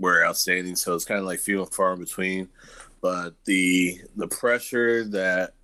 [0.00, 0.74] were outstanding.
[0.74, 2.48] So it's kind of like few and far in between
[3.02, 5.54] but the the pressure that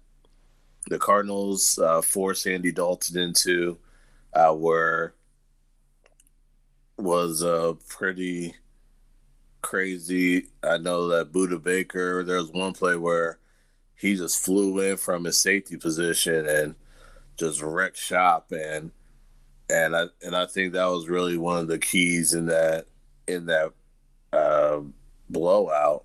[0.91, 3.79] the Cardinals uh, forced Andy Dalton into
[4.35, 5.15] uh, were
[6.99, 8.55] was uh, pretty
[9.63, 10.49] crazy.
[10.63, 12.25] I know that Budda Baker.
[12.25, 13.39] There was one play where
[13.95, 16.75] he just flew in from his safety position and
[17.37, 18.91] just wrecked shop and
[19.71, 22.87] and I and I think that was really one of the keys in that
[23.27, 23.73] in that
[24.33, 24.81] uh,
[25.29, 26.05] blowout.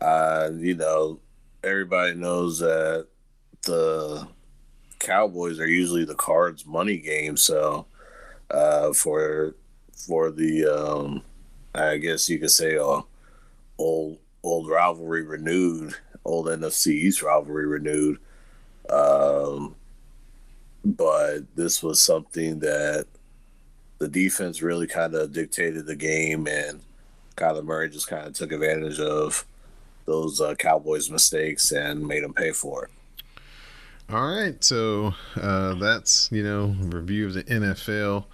[0.00, 1.20] Uh, you know,
[1.64, 3.06] everybody knows that
[3.62, 4.26] the
[4.98, 7.86] Cowboys are usually the Cards' money game, so
[8.50, 9.54] uh, for
[9.94, 11.22] for the um,
[11.74, 13.02] I guess you could say uh,
[13.78, 18.18] old old rivalry renewed, old NFC East rivalry renewed.
[18.88, 19.74] Um,
[20.84, 23.06] but this was something that
[23.98, 26.80] the defense really kind of dictated the game, and
[27.36, 29.44] Kyler Murray just kind of took advantage of
[30.06, 32.90] those uh, Cowboys' mistakes and made them pay for it.
[34.08, 38.24] All right, so uh, that's you know review of the NFL.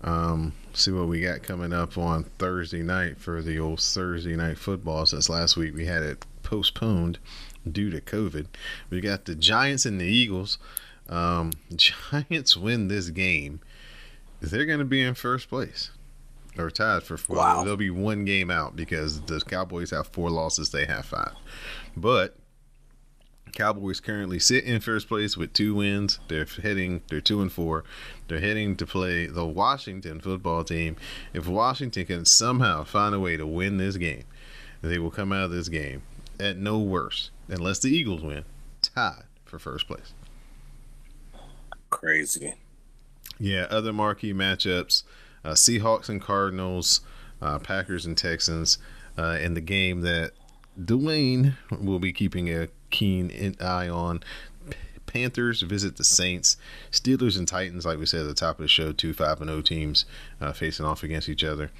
[0.00, 4.58] Um, see what we got coming up on Thursday night for the old Thursday night
[4.58, 5.04] football.
[5.04, 7.18] Since last week we had it postponed
[7.70, 8.46] due to COVID,
[8.88, 10.56] we got the Giants and the Eagles.
[11.10, 13.60] Um, Giants win this game,
[14.40, 15.90] they're going to be in first place
[16.58, 17.36] or tied for four.
[17.36, 17.64] Wow.
[17.64, 21.32] They'll be one game out because the Cowboys have four losses, they have five.
[21.96, 22.36] But
[23.52, 26.20] Cowboys currently sit in first place with two wins.
[26.28, 27.84] They're heading, they're two and four.
[28.28, 30.96] They're heading to play the Washington football team.
[31.32, 34.24] If Washington can somehow find a way to win this game,
[34.82, 36.02] they will come out of this game
[36.38, 38.44] at no worse, unless the Eagles win,
[38.82, 40.12] tied for first place.
[41.90, 42.54] Crazy.
[43.40, 45.04] Yeah, other marquee matchups
[45.44, 47.00] uh, Seahawks and Cardinals,
[47.40, 48.78] uh, Packers and Texans,
[49.16, 50.32] uh, in the game that
[50.80, 54.22] Dwayne will be keeping a keen eye on.
[55.06, 56.56] Panthers visit the Saints.
[56.92, 59.50] Steelers and Titans, like we said at the top of the show, two 5 and
[59.50, 60.04] 0 teams
[60.40, 61.70] uh, facing off against each other.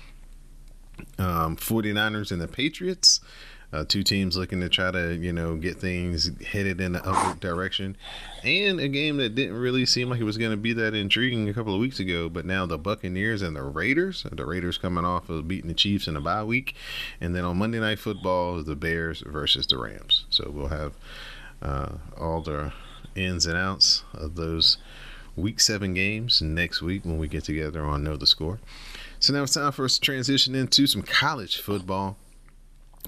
[1.18, 3.20] Um, 49ers and the Patriots.
[3.70, 7.38] Uh, two teams looking to try to, you know, get things headed in the upward
[7.38, 7.96] direction.
[8.42, 11.48] And a game that didn't really seem like it was going to be that intriguing
[11.50, 12.30] a couple of weeks ago.
[12.30, 14.24] But now the Buccaneers and the Raiders.
[14.32, 16.74] The Raiders coming off of beating the Chiefs in a bye week.
[17.20, 20.24] And then on Monday Night Football, the Bears versus the Rams.
[20.30, 20.94] So we'll have
[21.60, 22.72] uh, all the
[23.14, 24.78] ins and outs of those
[25.36, 28.60] week seven games next week when we get together on Know the Score.
[29.20, 32.16] So now it's time for us to transition into some college football.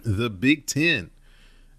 [0.04, 1.10] The Big Ten,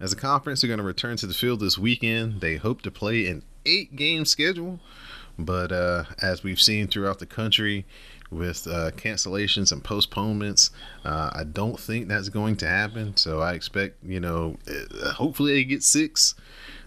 [0.00, 2.40] as a conference, they're going to return to the field this weekend.
[2.40, 4.80] They hope to play an eight game schedule,
[5.38, 7.84] but uh, as we've seen throughout the country,
[8.32, 10.70] with uh, cancellations and postponements.
[11.04, 13.16] Uh, I don't think that's going to happen.
[13.16, 16.34] So I expect, you know, uh, hopefully they get six.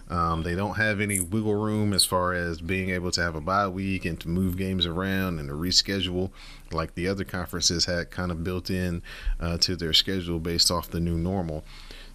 [0.10, 3.42] Um, they don't have any wiggle room as far as being able to have a
[3.42, 6.30] bye week and to move games around and to reschedule
[6.72, 9.02] like the other conferences had kind of built in
[9.40, 11.64] uh, to their schedule based off the new normal.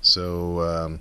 [0.03, 1.01] So um,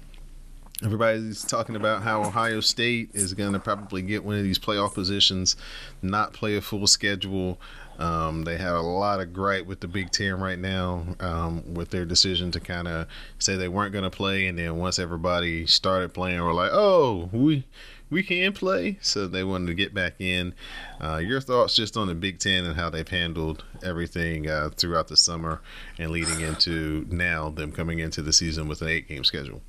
[0.83, 4.93] everybody's talking about how Ohio State is going to probably get one of these playoff
[4.93, 5.55] positions,
[6.01, 7.59] not play a full schedule.
[7.99, 11.89] Um, they have a lot of gripe with the Big Ten right now um, with
[11.89, 13.07] their decision to kind of
[13.39, 17.29] say they weren't going to play, and then once everybody started playing, we're like, oh,
[17.33, 17.65] we
[18.09, 18.97] we can play.
[19.01, 20.53] So they wanted to get back in.
[21.01, 25.09] Uh, your thoughts just on the Big Ten and how they've handled everything uh, throughout
[25.09, 25.61] the summer
[25.97, 29.61] and leading into now them coming into the season with an eight game schedule?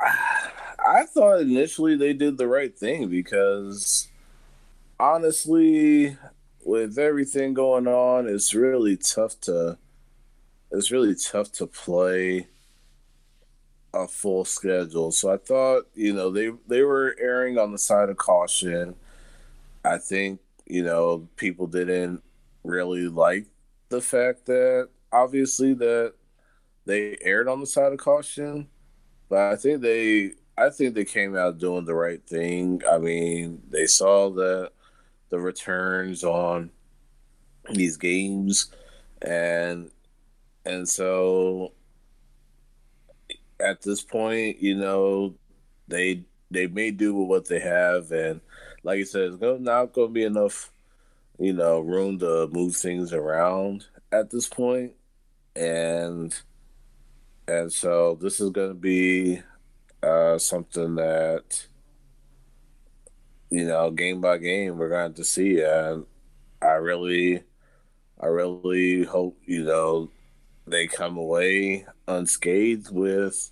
[0.00, 4.08] I thought initially they did the right thing because
[4.98, 6.16] honestly,
[6.68, 9.78] with everything going on, it's really tough to
[10.70, 12.46] it's really tough to play
[13.94, 15.10] a full schedule.
[15.10, 18.94] So I thought, you know, they they were erring on the side of caution.
[19.82, 22.22] I think, you know, people didn't
[22.64, 23.46] really like
[23.88, 26.12] the fact that obviously that
[26.84, 28.68] they aired on the side of caution,
[29.30, 32.82] but I think they I think they came out doing the right thing.
[32.86, 34.72] I mean, they saw that
[35.30, 36.70] the returns on
[37.70, 38.70] these games.
[39.22, 39.90] And
[40.64, 41.72] and so
[43.60, 45.34] at this point, you know,
[45.88, 48.40] they they may do with what they have, and
[48.82, 50.72] like you said, it's not going to be enough,
[51.38, 54.92] you know, room to move things around at this point,
[55.56, 56.38] and
[57.46, 59.40] and so this is going to be
[60.02, 61.66] uh, something that
[63.50, 66.06] you know, game by game, we're going to see, and
[66.62, 67.44] I really,
[68.20, 70.10] I really hope you know
[70.66, 73.50] they come away unscathed with,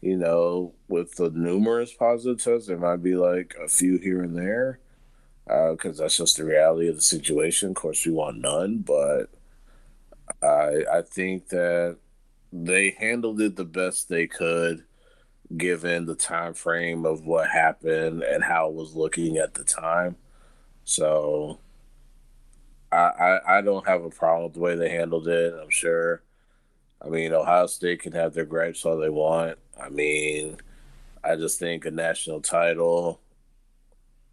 [0.00, 2.68] you know, with the numerous positive tests.
[2.68, 4.80] There might be like a few here and there,
[5.46, 7.70] because uh, that's just the reality of the situation.
[7.70, 9.30] Of course, we want none, but
[10.42, 11.98] I I think that
[12.52, 14.84] they handled it the best they could.
[15.56, 20.16] Given the time frame of what happened and how it was looking at the time.
[20.84, 21.58] So
[22.92, 25.54] I, I, I don't have a problem with the way they handled it.
[25.60, 26.22] I'm sure.
[27.00, 29.58] I mean, Ohio State can have their gripes all they want.
[29.80, 30.58] I mean,
[31.22, 33.20] I just think a national title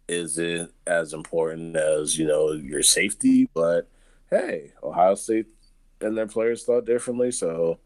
[0.08, 3.48] isn't as important as you know your safety.
[3.54, 3.88] But
[4.30, 5.46] hey, Ohio State
[6.00, 7.78] and their players thought differently, so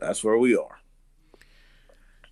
[0.00, 0.77] that's where we are.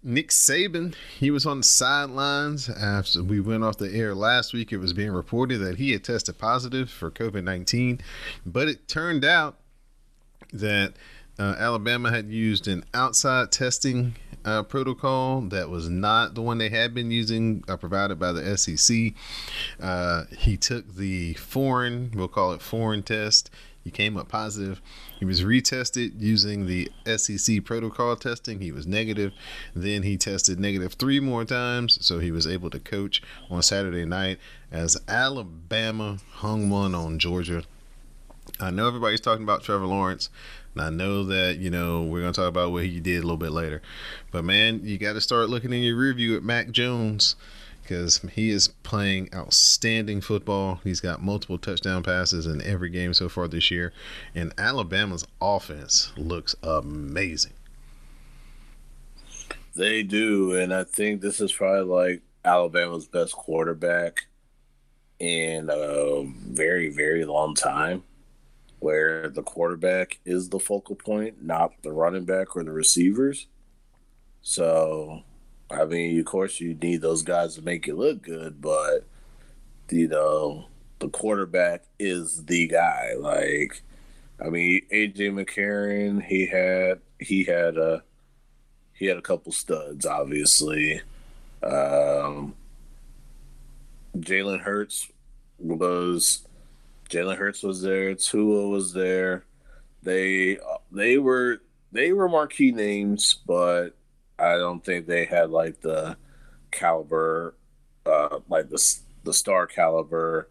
[0.03, 4.73] Nick Saban, he was on the sidelines after we went off the air last week.
[4.73, 8.01] It was being reported that he had tested positive for COVID 19,
[8.45, 9.59] but it turned out
[10.53, 10.95] that
[11.39, 14.15] uh, Alabama had used an outside testing
[14.47, 18.57] uh, protocol that was not the one they had been using, uh, provided by the
[18.57, 19.13] SEC.
[19.81, 23.51] Uh, he took the foreign, we'll call it foreign test.
[23.83, 24.83] He came up positive.
[25.21, 28.61] He was retested using the SEC protocol testing.
[28.61, 29.33] He was negative.
[29.77, 34.05] Then he tested negative three more times, so he was able to coach on Saturday
[34.05, 34.39] night
[34.73, 37.63] as Alabama hung one on Georgia.
[38.59, 40.31] I know everybody's talking about Trevor Lawrence,
[40.77, 43.37] and I know that you know we're gonna talk about what he did a little
[43.37, 43.81] bit later.
[44.31, 47.35] But man, you got to start looking in your review at Mac Jones
[47.83, 50.81] because he is playing outstanding football.
[50.85, 53.93] He's got multiple touchdown passes in every game so far this year,
[54.35, 57.53] and Alabama's offense looks amazing.
[59.75, 64.27] They do, and I think this is probably like Alabama's best quarterback
[65.19, 68.03] in a very, very long time,
[68.79, 73.47] where the quarterback is the focal point, not the running back or the receivers.
[74.43, 75.23] So
[75.71, 79.05] I mean, of course, you need those guys to make it look good, but
[79.91, 80.67] you know,
[80.99, 83.15] the quarterback is the guy.
[83.19, 83.83] Like,
[84.45, 88.03] I mean, AJ McCarron, he had he had a
[88.93, 91.01] he had a couple studs, obviously.
[91.63, 92.55] Um,
[94.17, 95.11] Jalen Hurts
[95.59, 96.46] was
[97.09, 98.15] Jalen Hurts was there.
[98.15, 99.45] Tua was there.
[100.03, 100.59] They
[100.91, 101.61] they were
[101.93, 103.91] they were marquee names, but
[104.39, 106.17] I don't think they had like the
[106.71, 107.55] caliber,
[108.05, 110.49] uh, like the the star caliber,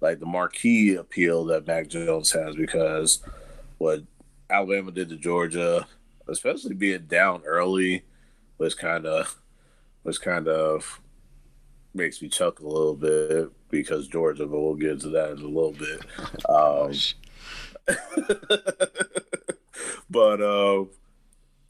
[0.00, 3.22] like the marquee appeal that Mac Jones has because
[3.78, 4.02] what
[4.50, 5.86] Alabama did to Georgia,
[6.28, 8.04] especially being down early,
[8.58, 9.36] was kind of
[10.04, 11.00] was kind of
[11.94, 15.46] makes me chuckle a little bit because Georgia, but we'll get into that in a
[15.46, 16.00] little bit.
[16.48, 16.92] Um,
[20.10, 20.84] but uh,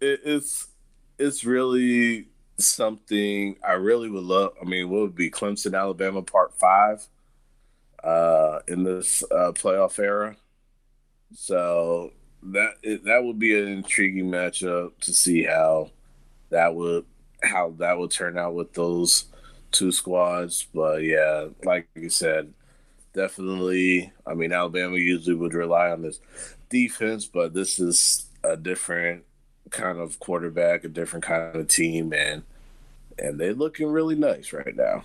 [0.01, 0.69] it, it's
[1.19, 4.53] it's really something I really would love.
[4.61, 7.07] I mean, what would be Clemson, Alabama, Part Five,
[8.03, 10.37] uh, in this uh, playoff era?
[11.35, 12.13] So
[12.43, 15.91] that that would be an intriguing matchup to see how
[16.51, 17.05] that would
[17.43, 19.27] how that would turn out with those
[19.75, 20.67] two squads.
[20.73, 22.55] But yeah, like you said,
[23.13, 24.13] definitely.
[24.27, 26.21] I mean, Alabama usually would rely on this
[26.71, 29.25] defense, but this is a different
[29.71, 32.45] kind of quarterback, a different kind of team, and
[33.19, 35.05] and they're looking really nice right now.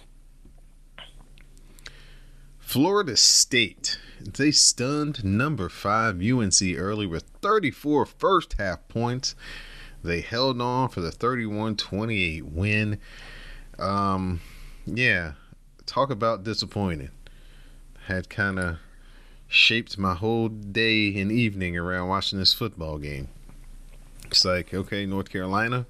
[2.59, 3.99] Florida State.
[4.21, 9.33] They stunned number five UNC early with 34 first half points.
[10.03, 12.99] They held on for the 31 28 win.
[13.77, 14.41] Um,
[14.97, 15.33] yeah,
[15.85, 17.11] talk about disappointing.
[18.07, 18.77] Had kind of
[19.47, 23.27] shaped my whole day and evening around watching this football game.
[24.25, 25.85] It's like, okay, North Carolina,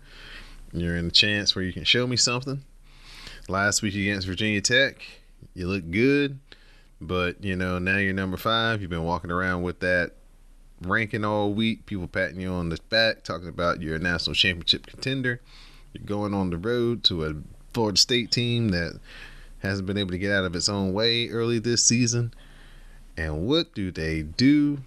[0.72, 2.64] you're in a chance where you can show me something.
[3.48, 5.02] Last week against Virginia Tech,
[5.54, 6.40] you look good,
[7.02, 8.82] but you know now you're number five.
[8.82, 10.12] You've been walking around with that
[10.82, 11.86] ranking all week.
[11.86, 15.42] People patting you on the back, talking about you're a national championship contender.
[15.94, 17.34] You're going on the road to a
[17.74, 19.00] Florida State team that
[19.60, 22.34] hasn't been able to get out of its own way early this season.
[23.18, 24.80] And what do they do?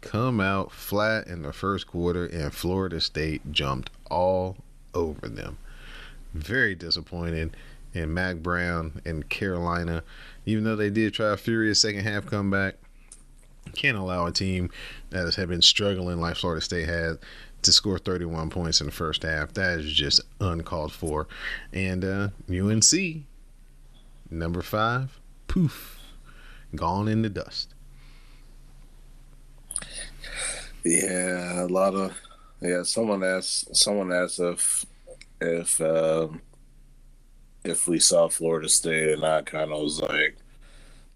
[0.00, 4.56] come out flat in the first quarter, and Florida State jumped all
[4.94, 5.58] over them.
[6.34, 7.56] Very disappointed
[7.94, 10.02] in Mack Brown and Carolina,
[10.46, 12.76] even though they did try a furious second half comeback.
[13.74, 14.70] Can't allow a team
[15.10, 17.18] that has been struggling like Florida State had
[17.62, 19.52] to score 31 points in the first half.
[19.54, 21.26] That is just uncalled for.
[21.72, 23.24] And uh, UNC,
[24.30, 25.98] number five, poof,
[26.74, 27.74] gone in the dust.
[30.84, 32.18] Yeah, a lot of
[32.60, 32.82] yeah.
[32.82, 33.76] Someone asked.
[33.76, 34.86] Someone asked if
[35.40, 36.28] if uh,
[37.64, 40.36] if we saw Florida State, and I kind of was like,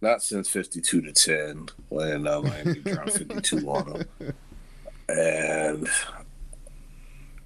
[0.01, 4.34] not since fifty-two to ten when uh, Miami dropped fifty-two on them,
[5.09, 5.88] and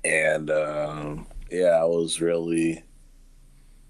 [0.07, 2.85] and um, yeah, I was really,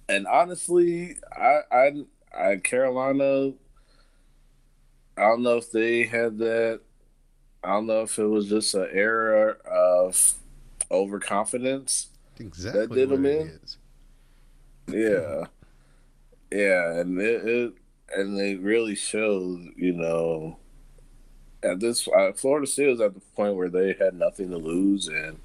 [0.09, 1.91] and honestly, I I
[2.37, 3.53] I Carolina.
[5.19, 6.81] I don't know if they had that.
[7.63, 10.35] I don't know if it was just an era of
[10.91, 12.09] overconfidence
[12.39, 13.61] exactly that did them in.
[14.89, 15.47] Yeah,
[16.51, 17.75] yeah, and it, it
[18.15, 20.59] and they really showed, you know,
[21.63, 25.09] at this uh, Florida State was at the point where they had nothing to lose,
[25.09, 25.39] and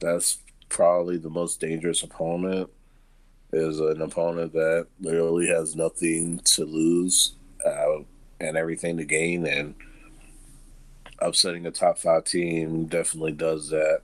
[0.00, 0.38] that's
[0.68, 2.70] probably the most dangerous opponent.
[3.52, 7.32] Is an opponent that literally has nothing to lose
[7.64, 8.00] uh,
[8.40, 9.74] and everything to gain, and
[11.20, 14.00] upsetting a top five team definitely does that.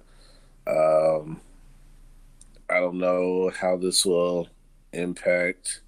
[0.67, 1.41] Um,
[2.71, 4.49] I don't know how this will
[4.93, 5.81] impact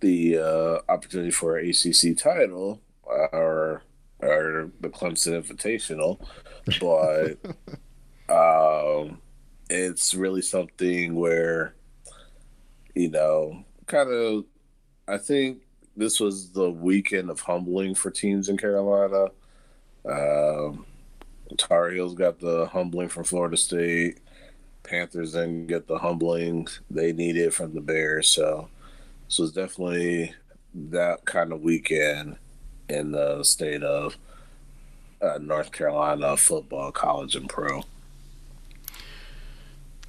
[0.00, 3.82] the uh, opportunity for an ACC title or
[4.20, 6.18] or the Clemson Invitational,
[6.80, 7.38] but
[8.28, 9.20] um,
[9.68, 11.74] it's really something where
[12.96, 14.44] you know, kind of.
[15.06, 15.58] I think
[15.96, 19.26] this was the weekend of humbling for teams in Carolina.
[20.04, 20.84] Um,
[21.56, 24.18] Tar Heels got the humbling from Florida State.
[24.82, 28.28] Panthers didn't get the humbling they needed from the Bears.
[28.28, 28.68] So
[29.26, 30.34] this was definitely
[30.74, 32.36] that kind of weekend
[32.88, 34.16] in the state of
[35.22, 37.82] uh, North Carolina football, college, and pro.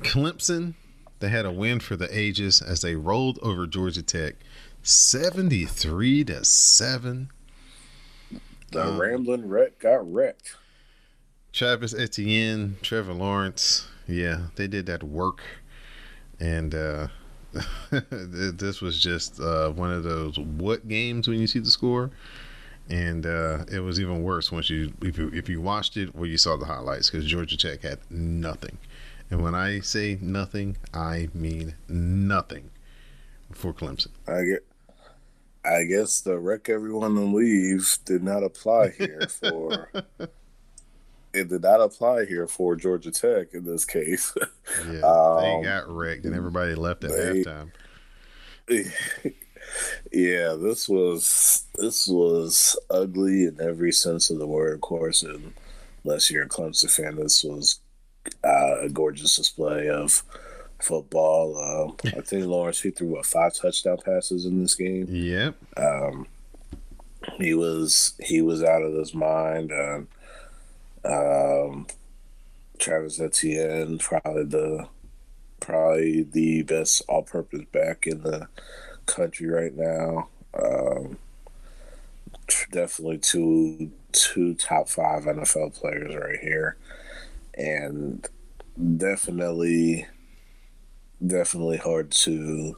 [0.02, 0.76] Clemson,
[1.20, 4.36] they had a win for the ages as they rolled over Georgia Tech,
[4.84, 7.30] seventy-three to seven.
[8.72, 10.56] The Um, Rambling Wreck got wrecked.
[11.54, 15.41] Travis Etienne, Trevor Lawrence, yeah, they did that work,
[16.39, 17.08] and uh,
[17.91, 22.12] this was just uh, one of those what games when you see the score,
[22.89, 26.28] and uh, it was even worse once you if you if you watched it or
[26.28, 28.78] you saw the highlights because Georgia Tech had nothing,
[29.30, 32.70] and when I say nothing, I mean nothing
[33.52, 34.10] for Clemson.
[34.28, 34.66] I get.
[35.66, 39.90] I guess the wreck everyone and leave did not apply here for.
[41.34, 44.34] it did not apply here for Georgia Tech in this case.
[44.90, 47.72] Yeah, Um, they got wrecked, and everybody left at they- halftime.
[50.12, 55.24] yeah, this was this was ugly in every sense of the word, of course.
[55.24, 55.54] And
[56.04, 57.80] unless you're a Clemson fan, this was
[58.44, 60.24] uh, a gorgeous display of
[60.80, 61.58] football.
[61.58, 65.08] Um, I think Lawrence he threw what five touchdown passes in this game.
[65.10, 65.56] Yep.
[65.78, 66.28] Um,
[67.38, 69.72] he was he was out of his mind.
[69.72, 70.08] Um,
[71.06, 71.88] um,
[72.80, 74.88] Travis Etienne, probably the
[75.60, 78.48] probably the best all-purpose back in the
[79.06, 80.30] country right now.
[80.54, 81.18] Um,
[82.72, 86.78] definitely two two top five NFL players right here,
[87.58, 88.28] and
[88.97, 90.05] definitely
[91.26, 92.78] definitely hard to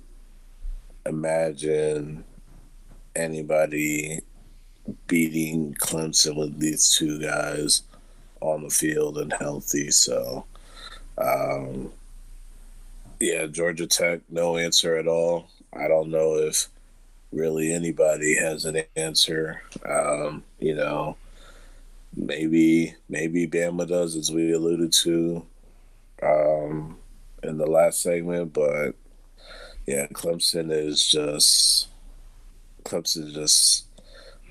[1.06, 2.24] imagine
[3.16, 4.22] anybody
[5.08, 7.84] beating Clemson with these two guys
[8.42, 9.92] on the field and healthy.
[9.92, 10.46] So,
[11.18, 11.92] um,
[13.20, 15.50] yeah, Georgia Tech, no answer at all.
[15.74, 16.68] I don't know if
[17.32, 19.62] really anybody has an answer.
[19.88, 21.18] Um, you know,
[22.16, 25.46] maybe maybe Bama does, as we alluded to
[26.24, 26.98] um,
[27.44, 28.96] in the last segment, but
[29.86, 31.88] yeah, Clemson is just
[32.84, 33.86] Clemson is just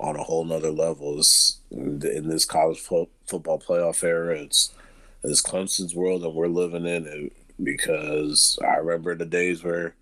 [0.00, 1.18] on a whole nother level.
[1.18, 4.72] It's, in this college fo- football playoff era, it's
[5.22, 7.32] it's Clemson's world, and we're living in it
[7.62, 9.94] because I remember the days where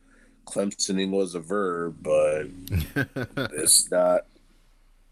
[0.47, 2.47] Clemsoning was a verb, but
[3.53, 4.27] it's not.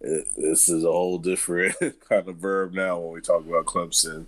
[0.07, 1.77] It, this is a whole different
[2.09, 4.27] kind of verb now when we talk about Clemson,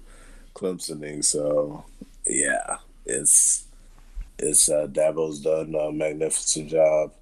[0.55, 1.23] Clemsoning.
[1.23, 1.85] So,
[2.27, 3.67] yeah, it's
[4.39, 7.13] it's uh, Dabo's done a magnificent job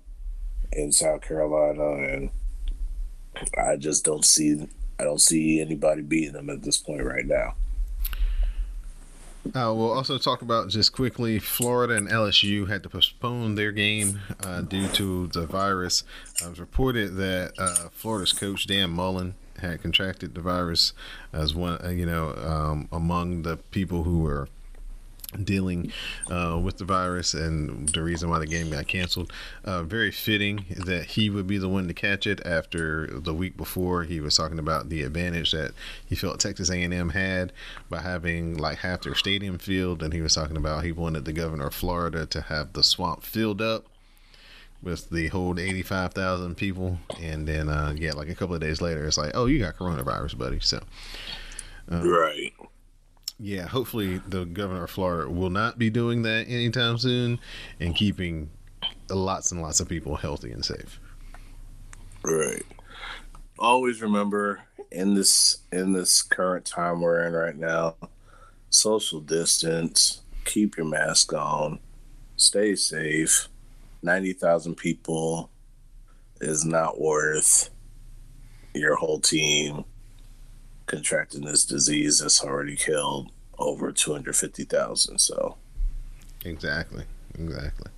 [0.73, 2.31] in South Carolina, and
[3.59, 4.69] I just don't see
[5.01, 7.57] I don't see anybody beating them at this point right now.
[9.47, 14.21] Uh, we'll also talk about just quickly Florida and LSU had to postpone their game
[14.43, 16.03] uh, due to the virus.
[16.43, 20.93] It was reported that uh, Florida's coach Dan Mullen had contracted the virus
[21.33, 24.49] as one, uh, you know, um, among the people who were
[25.43, 25.93] dealing
[26.31, 29.33] uh, with the virus and the reason why the game got canceled.
[29.65, 33.57] Uh, very fitting that he would be the one to catch it after the week
[33.57, 35.73] before he was talking about the advantage that
[36.07, 37.53] he felt Texas A&M had
[37.89, 41.33] by having like half their stadium filled, and he was talking about he wanted the
[41.33, 43.87] governor of Florida to have the swamp filled up
[44.83, 49.07] with the whole 85,000 people and then uh yeah like a couple of days later
[49.07, 50.79] it's like oh you got coronavirus buddy so
[51.89, 52.53] right.
[53.39, 57.41] Yeah, hopefully the governor of Florida will not be doing that anytime soon
[57.81, 58.51] and keeping
[59.11, 61.01] lots and lots of people healthy and safe.
[62.23, 62.65] Right.
[63.59, 67.97] Always remember in this in this current time we're in right now,
[68.71, 71.81] social distance, keep your mask on,
[72.37, 73.49] stay safe.
[74.03, 75.51] 90,000 people
[76.41, 77.71] is not worth
[78.75, 79.85] your whole team
[80.87, 85.19] contracting this disease that's already killed over 250,000.
[85.19, 85.57] So,
[86.45, 87.05] exactly.
[87.39, 87.91] Exactly.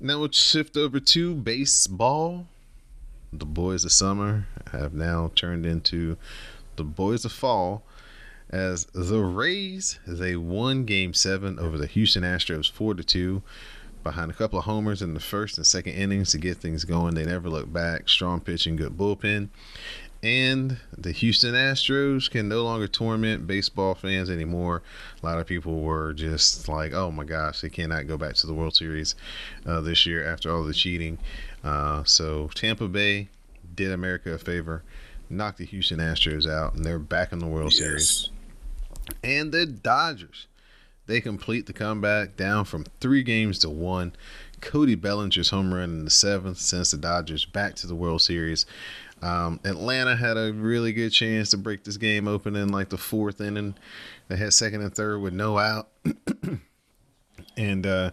[0.00, 2.46] Now we'll shift over to baseball.
[3.32, 6.16] The boys of summer have now turned into
[6.76, 7.84] the boys of fall
[8.50, 13.42] as the Rays they won game 7 over the Houston Astros 4 to 2
[14.02, 17.14] behind a couple of homers in the first and second innings to get things going.
[17.14, 18.08] They never looked back.
[18.08, 19.48] Strong pitching, good bullpen.
[20.22, 24.82] And the Houston Astros can no longer torment baseball fans anymore.
[25.20, 28.46] A lot of people were just like, oh my gosh, they cannot go back to
[28.46, 29.16] the World Series
[29.66, 31.18] uh, this year after all the cheating.
[31.64, 33.28] Uh, so Tampa Bay
[33.74, 34.84] did America a favor,
[35.28, 37.78] knocked the Houston Astros out, and they're back in the World yes.
[37.78, 38.30] Series.
[39.24, 40.46] And the Dodgers,
[41.06, 44.12] they complete the comeback down from three games to one.
[44.60, 48.64] Cody Bellinger's home run in the seventh sends the Dodgers back to the World Series.
[49.22, 52.98] Um, Atlanta had a really good chance to break this game open in like the
[52.98, 53.76] fourth inning.
[54.28, 55.88] They had second and third with no out,
[57.56, 58.10] and uh,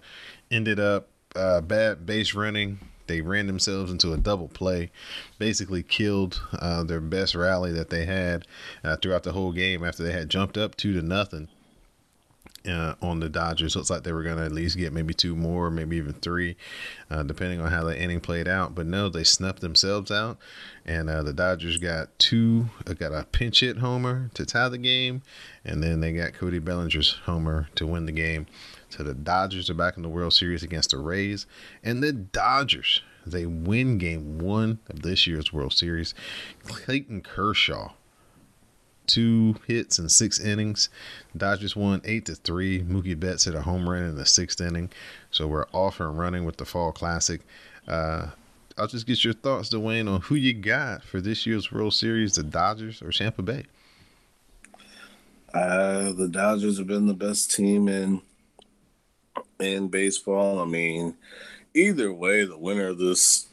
[0.52, 2.80] ended up uh, bad base running.
[3.08, 4.92] They ran themselves into a double play,
[5.40, 8.46] basically killed uh, their best rally that they had
[8.84, 11.48] uh, throughout the whole game after they had jumped up two to nothing
[12.68, 13.76] uh, on the Dodgers.
[13.76, 16.56] Looks like they were going to at least get maybe two more, maybe even three,
[17.10, 18.76] uh, depending on how the inning played out.
[18.76, 20.38] But no, they snuffed themselves out,
[20.86, 24.78] and uh, the Dodgers got two, uh, got a pinch hit homer to tie the
[24.78, 25.22] game,
[25.64, 28.46] and then they got Cody Bellinger's homer to win the game.
[28.90, 31.46] So the Dodgers are back in the World Series against the Rays,
[31.84, 36.14] and the Dodgers they win Game One of this year's World Series.
[36.64, 37.92] Clayton Kershaw
[39.10, 40.88] two hits in six innings.
[41.36, 42.82] Dodgers won eight to three.
[42.82, 44.90] Mookie Betts hit a home run in the sixth inning,
[45.32, 47.42] so we're off and running with the Fall Classic.
[47.88, 48.28] Uh,
[48.78, 52.36] I'll just get your thoughts, Dwayne, on who you got for this year's World Series:
[52.36, 53.66] the Dodgers or Tampa Bay.
[55.54, 58.22] Uh, the Dodgers have been the best team in
[59.60, 60.60] in baseball.
[60.60, 61.16] I mean,
[61.74, 63.49] either way, the winner of this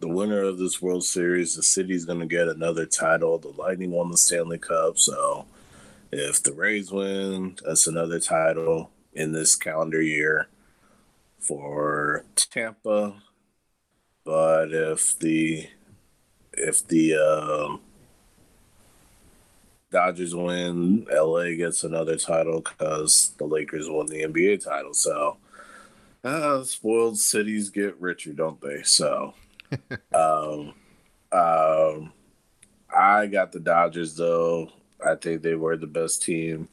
[0.00, 3.38] the winner of this World Series, the city's going to get another title.
[3.38, 5.46] The Lightning won the Stanley Cup, so
[6.12, 10.48] if the Rays win, that's another title in this calendar year
[11.38, 13.22] for Tampa.
[14.24, 15.68] But if the
[16.52, 17.76] if the uh,
[19.90, 24.94] Dodgers win, LA gets another title because the Lakers won the NBA title.
[24.94, 25.38] So
[26.22, 28.82] uh, spoiled cities get richer, don't they?
[28.82, 29.34] So
[30.14, 30.74] um,
[31.32, 32.12] um,
[32.94, 34.70] I got the Dodgers though.
[35.04, 36.68] I think they were the best team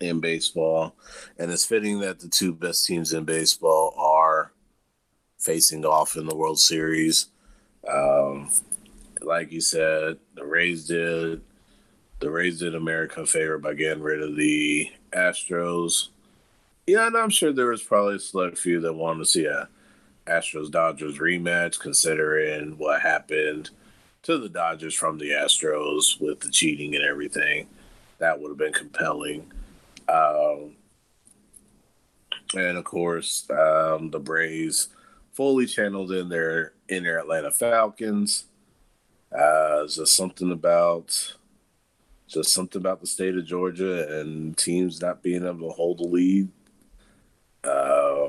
[0.00, 0.96] in baseball,
[1.38, 4.52] and it's fitting that the two best teams in baseball are
[5.38, 7.28] facing off in the World Series.
[7.88, 8.50] Um,
[9.20, 11.42] like you said, the Rays did.
[12.20, 16.08] The Rays did America a favor by getting rid of the Astros.
[16.86, 19.68] Yeah, and I'm sure there was probably a select few that wanted to see a
[20.26, 23.70] Astros Dodgers rematch, considering what happened
[24.22, 27.68] to the Dodgers from the Astros with the cheating and everything.
[28.18, 29.50] That would have been compelling.
[30.08, 30.76] Um,
[32.54, 34.88] and of course, um, the Braves
[35.32, 38.44] fully channeled in their inner Atlanta Falcons.
[39.36, 41.34] Uh, just something about
[42.26, 46.04] just something about the state of Georgia and teams not being able to hold the
[46.04, 46.48] lead.
[47.64, 48.23] Um,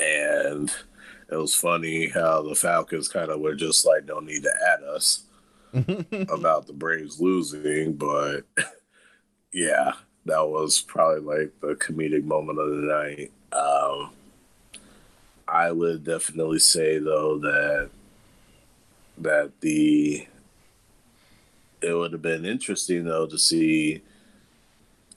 [0.00, 0.70] and
[1.30, 4.82] it was funny how the Falcons kind of were just like, don't need to add
[4.82, 5.24] us
[5.72, 8.42] about the Braves losing, but
[9.52, 9.92] yeah,
[10.26, 13.32] that was probably like the comedic moment of the night.
[13.52, 14.10] Um,
[15.46, 17.90] I would definitely say though that
[19.18, 20.26] that the
[21.82, 24.02] it would have been interesting though to see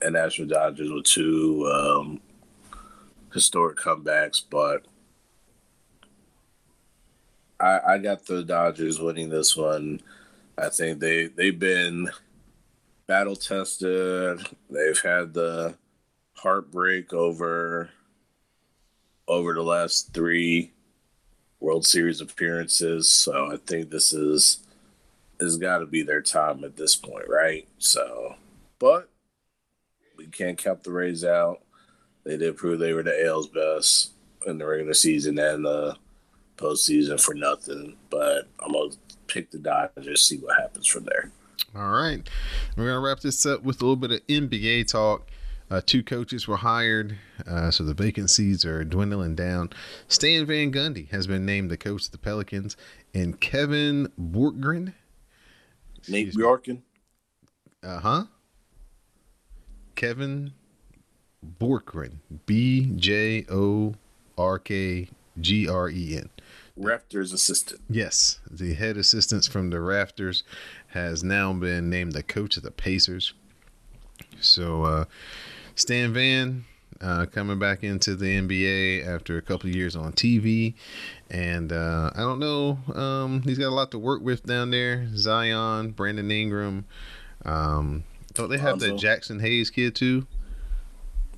[0.02, 2.22] an Astro Dodgers with two um,
[3.34, 4.86] historic comebacks, but
[7.60, 10.02] I, I got the Dodgers winning this one.
[10.58, 12.10] I think they they've been
[13.08, 14.46] battle tested.
[14.70, 15.76] They've had the
[16.36, 17.90] heartbreak over
[19.28, 20.74] over the last three
[21.60, 23.10] World Series appearances.
[23.10, 24.60] So I think this is
[25.40, 27.68] has got to be their time at this point, right?
[27.78, 28.36] So,
[28.80, 29.10] but
[30.18, 31.63] we can't count the Rays out.
[32.24, 34.12] They did prove they were the AL's best
[34.46, 35.98] in the regular season and the
[36.58, 37.98] postseason for nothing.
[38.10, 38.96] But I'm gonna
[39.28, 41.32] pick the Dodgers, see what happens from there.
[41.76, 42.28] All right,
[42.78, 45.28] we're gonna wrap this up with a little bit of NBA talk.
[45.72, 47.18] Uh, two coaches were hired,
[47.48, 49.72] uh, so the vacancies are dwindling down.
[50.08, 52.78] Stan Van Gundy has been named the coach of the Pelicans,
[53.14, 54.94] and Kevin Bjorkgren.
[56.08, 56.82] Nate Bjorkgren.
[57.82, 58.24] Uh huh.
[59.96, 60.54] Kevin
[61.60, 62.18] Bjorkgren.
[62.46, 63.96] B J O
[64.38, 66.30] R K G R E N.
[66.80, 67.82] Raptors assistant.
[67.90, 70.42] Yes, the head assistant from the Raptors
[70.88, 73.34] has now been named the coach of the Pacers.
[74.40, 75.06] So, uh,
[75.76, 76.66] Stan Van
[77.04, 80.74] uh, coming back into the NBA after a couple of years on TV.
[81.30, 85.08] And uh, I don't know, um, he's got a lot to work with down there.
[85.16, 86.86] Zion, Brandon Ingram.
[87.46, 90.26] Um, don't they have that Jaxson Hayes kid too?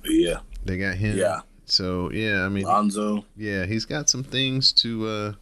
[0.08, 0.40] Yeah.
[0.64, 1.16] They got him.
[1.16, 1.40] Yeah.
[1.66, 3.24] So yeah, I mean Lonzo.
[3.36, 5.32] Yeah, he's got some things to uh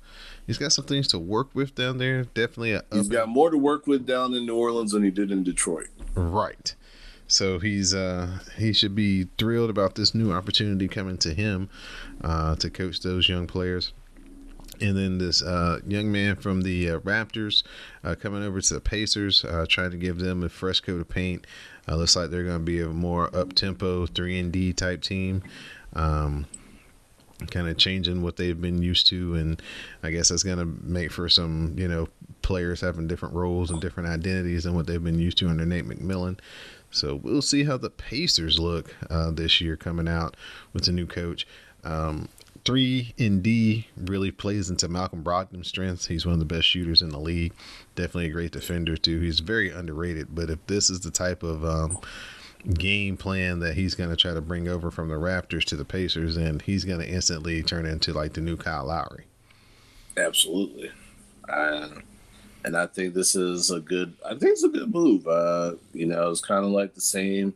[0.46, 2.24] he's got some things to work with down there.
[2.24, 5.30] Definitely a He's got more to work with down in New Orleans than he did
[5.30, 5.88] in Detroit.
[6.14, 6.74] Right.
[7.26, 11.68] So he's uh he should be thrilled about this new opportunity coming to him
[12.22, 13.92] uh to coach those young players.
[14.80, 17.62] And then this uh, young man from the uh, Raptors
[18.02, 21.08] uh, coming over to the Pacers, uh, trying to give them a fresh coat of
[21.08, 21.46] paint.
[21.88, 25.02] Uh, looks like they're going to be a more up tempo three and D type
[25.02, 25.42] team.
[25.94, 26.46] Um,
[27.50, 29.60] kind of changing what they've been used to, and
[30.02, 32.08] I guess that's going to make for some, you know,
[32.42, 35.84] players having different roles and different identities than what they've been used to under Nate
[35.84, 36.38] McMillan.
[36.90, 40.36] So we'll see how the Pacers look uh, this year coming out
[40.72, 41.46] with the new coach.
[41.82, 42.28] Um,
[42.64, 46.06] three and D really plays into Malcolm Brogdon's strengths.
[46.06, 47.52] He's one of the best shooters in the league.
[47.94, 49.20] Definitely a great defender too.
[49.20, 50.34] He's very underrated.
[50.34, 51.98] But if this is the type of um,
[52.72, 55.84] game plan that he's going to try to bring over from the Raptors to the
[55.84, 59.26] Pacers, then he's going to instantly turn into like the new Kyle Lowry.
[60.16, 60.90] Absolutely,
[61.48, 61.88] uh,
[62.64, 64.14] and I think this is a good.
[64.24, 65.26] I think it's a good move.
[65.26, 67.52] Uh, you know, it's kind of like the same,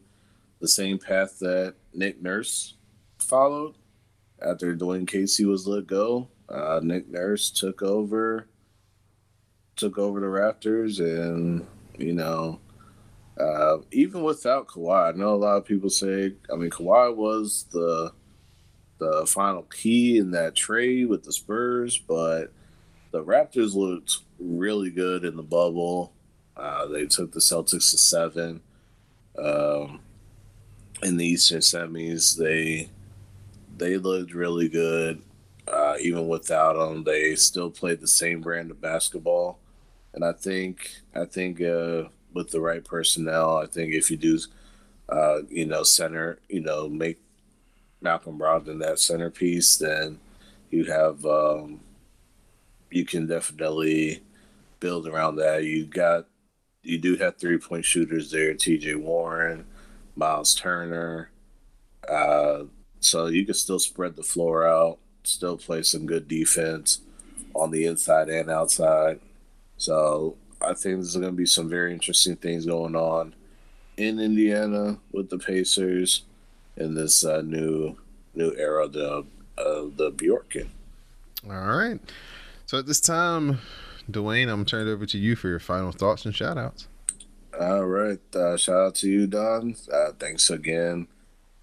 [0.60, 2.74] the same path that Nick Nurse
[3.18, 3.74] followed
[4.40, 8.46] after Dwane Casey was let go, uh, Nick Nurse took over,
[9.76, 11.66] took over the Raptors, and
[11.98, 12.60] you know,
[13.38, 17.66] uh, even without Kawhi, I know a lot of people say, I mean, Kawhi was
[17.70, 18.12] the
[18.98, 22.52] the final key in that trade with the Spurs, but
[23.12, 26.12] the Raptors looked really good in the bubble.
[26.56, 28.60] Uh, they took the Celtics to seven.
[29.38, 30.00] Um,
[31.02, 32.90] in the Eastern semis, they
[33.78, 35.22] they looked really good.
[35.66, 39.58] Uh, even without them, they still played the same brand of basketball.
[40.14, 44.38] And I think I think uh, with the right personnel, I think if you do,
[45.08, 47.20] uh, you know, center, you know, make
[48.00, 50.18] Malcolm Brogdon that centerpiece, then
[50.70, 51.80] you have um,
[52.90, 54.22] you can definitely
[54.80, 55.64] build around that.
[55.64, 56.26] You got
[56.82, 58.94] you do have three point shooters there: T.J.
[58.94, 59.66] Warren,
[60.16, 61.30] Miles Turner.
[62.08, 62.64] Uh,
[63.00, 67.00] so you can still spread the floor out, still play some good defense
[67.54, 69.20] on the inside and outside.
[69.76, 73.34] So I think there's going to be some very interesting things going on
[73.96, 76.24] in Indiana with the Pacers
[76.76, 77.96] in this uh, new
[78.34, 79.24] new era of the
[79.58, 80.68] uh, the Bjorkgren.
[81.44, 82.00] All right.
[82.66, 83.58] So at this time,
[84.10, 86.86] Dwayne, I'm turning it over to you for your final thoughts and shout outs.
[87.58, 88.20] All right.
[88.34, 89.74] Uh, shout out to you, Don.
[89.92, 91.08] Uh, thanks again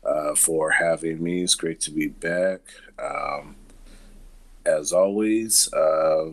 [0.05, 1.43] uh, for having me.
[1.43, 2.61] It's great to be back.
[2.99, 3.55] Um,
[4.65, 6.31] as always, uh,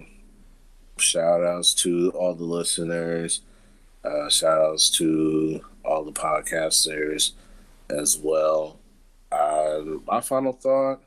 [0.99, 3.41] shout outs to all the listeners.
[4.05, 7.33] Uh, shout outs to all the podcasters
[7.91, 8.79] as well.
[9.31, 11.03] Uh, my final thought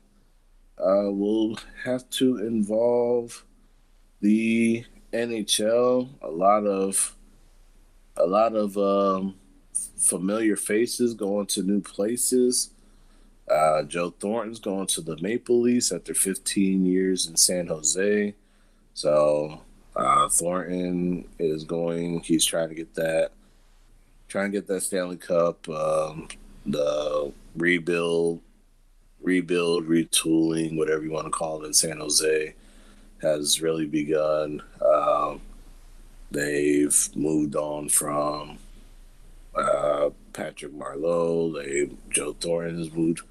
[0.78, 3.44] uh, will have to involve
[4.20, 6.08] the NHL.
[6.22, 7.14] A lot of
[8.16, 9.34] a lot of um,
[9.96, 12.70] familiar faces going to new places.
[13.50, 18.34] Uh, Joe Thornton's going to the Maple Leafs after 15 years in San Jose.
[18.94, 19.60] So
[19.94, 22.20] uh, Thornton is going.
[22.20, 23.30] He's trying to get that,
[24.28, 25.68] trying to get that Stanley Cup.
[25.68, 26.28] Um,
[26.64, 28.40] the rebuild,
[29.22, 32.54] rebuild, retooling, whatever you want to call it, in San Jose
[33.22, 34.62] has really begun.
[34.84, 35.40] Um,
[36.30, 38.58] they've moved on from
[39.56, 41.54] uh, Patrick Marleau.
[41.54, 43.22] They Joe Thornton has moved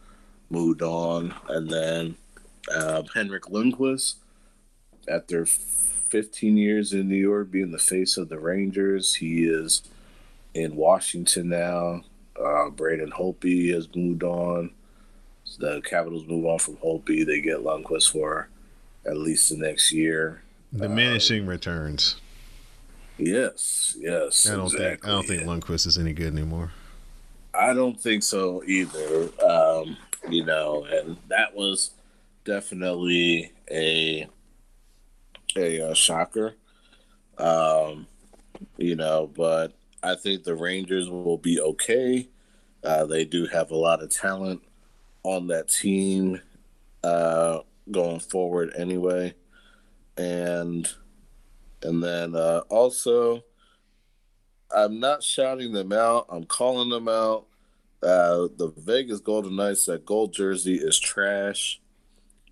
[0.49, 2.15] moved on, and then
[2.73, 4.15] uh, Henrik Lundqvist,
[5.07, 9.83] after 15 years in New York, being the face of the Rangers, he is
[10.53, 12.03] in Washington now.
[12.41, 14.71] Uh, Braden Holtby has moved on.
[15.59, 17.25] The Capitals move on from Holtby.
[17.25, 18.49] They get Lundqvist for
[19.05, 20.41] at least the next year.
[20.75, 22.15] Diminishing um, returns.
[23.17, 24.47] Yes, yes.
[24.47, 24.87] I don't exactly.
[24.87, 26.71] think I don't think Lundqvist is any good anymore.
[27.53, 29.29] I don't think so either.
[29.43, 29.97] Um,
[30.29, 31.91] you know, and that was
[32.43, 34.27] definitely a
[35.55, 36.55] a, a uh, shocker.
[37.37, 38.07] Um,
[38.77, 42.27] you know, but I think the Rangers will be okay.
[42.83, 44.61] Uh, they do have a lot of talent
[45.23, 46.41] on that team
[47.03, 47.59] uh,
[47.89, 49.33] going forward, anyway,
[50.17, 50.87] and
[51.85, 53.43] and then uh, also,
[54.75, 56.25] I'm not shouting them out.
[56.29, 57.45] I'm calling them out.
[58.03, 61.79] Uh, the Vegas Golden Knights that gold jersey is trash.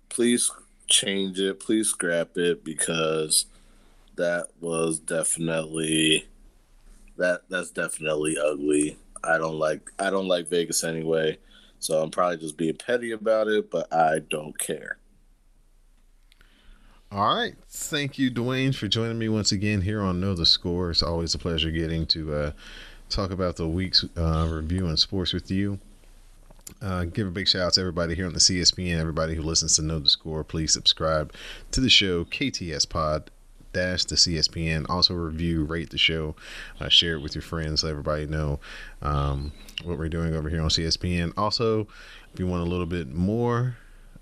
[0.08, 0.50] Please
[0.88, 1.60] change it.
[1.60, 3.46] Please scrap it because
[4.16, 6.26] that was definitely
[7.16, 8.96] that that's definitely ugly.
[9.22, 11.38] I don't like I don't like Vegas anyway,
[11.78, 14.98] so I'm probably just being petty about it, but I don't care.
[17.14, 17.54] All right.
[17.68, 20.90] Thank you, Dwayne, for joining me once again here on Know the Score.
[20.90, 22.50] It's always a pleasure getting to uh,
[23.08, 25.78] talk about the week's uh, review in sports with you.
[26.82, 29.76] Uh, give a big shout out to everybody here on the CSPN, everybody who listens
[29.76, 30.42] to Know the Score.
[30.42, 31.32] Please subscribe
[31.70, 33.30] to the show, KTS Pod
[33.72, 34.84] dash the CSPN.
[34.90, 36.34] Also review, rate the show,
[36.80, 38.58] uh, share it with your friends, let everybody know
[39.02, 39.52] um,
[39.84, 41.32] what we're doing over here on CSPN.
[41.36, 41.86] Also,
[42.32, 43.76] if you want a little bit more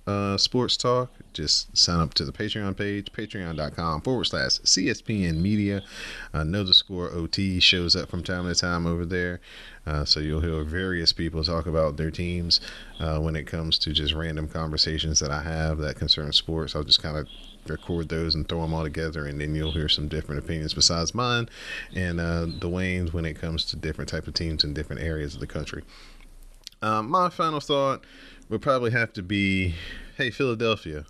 [0.06, 5.82] uh, sports talk, just sign up to the Patreon page, patreon.com forward slash CSPN Media.
[6.34, 9.40] Uh, know the score OT shows up from time to time over there.
[9.86, 12.60] Uh, so you'll hear various people talk about their teams
[13.00, 16.76] uh, when it comes to just random conversations that I have that concern sports.
[16.76, 17.28] I'll just kind of
[17.66, 21.14] record those and throw them all together, and then you'll hear some different opinions besides
[21.14, 21.48] mine
[21.94, 25.40] and uh, Dwayne's when it comes to different type of teams in different areas of
[25.40, 25.82] the country.
[26.82, 28.04] Um, my final thought
[28.48, 29.74] would probably have to be,
[30.16, 31.06] hey Philadelphia,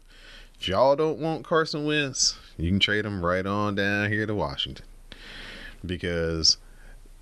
[0.61, 4.35] if y'all don't want Carson Wentz, you can trade him right on down here to
[4.35, 4.85] Washington
[5.85, 6.59] because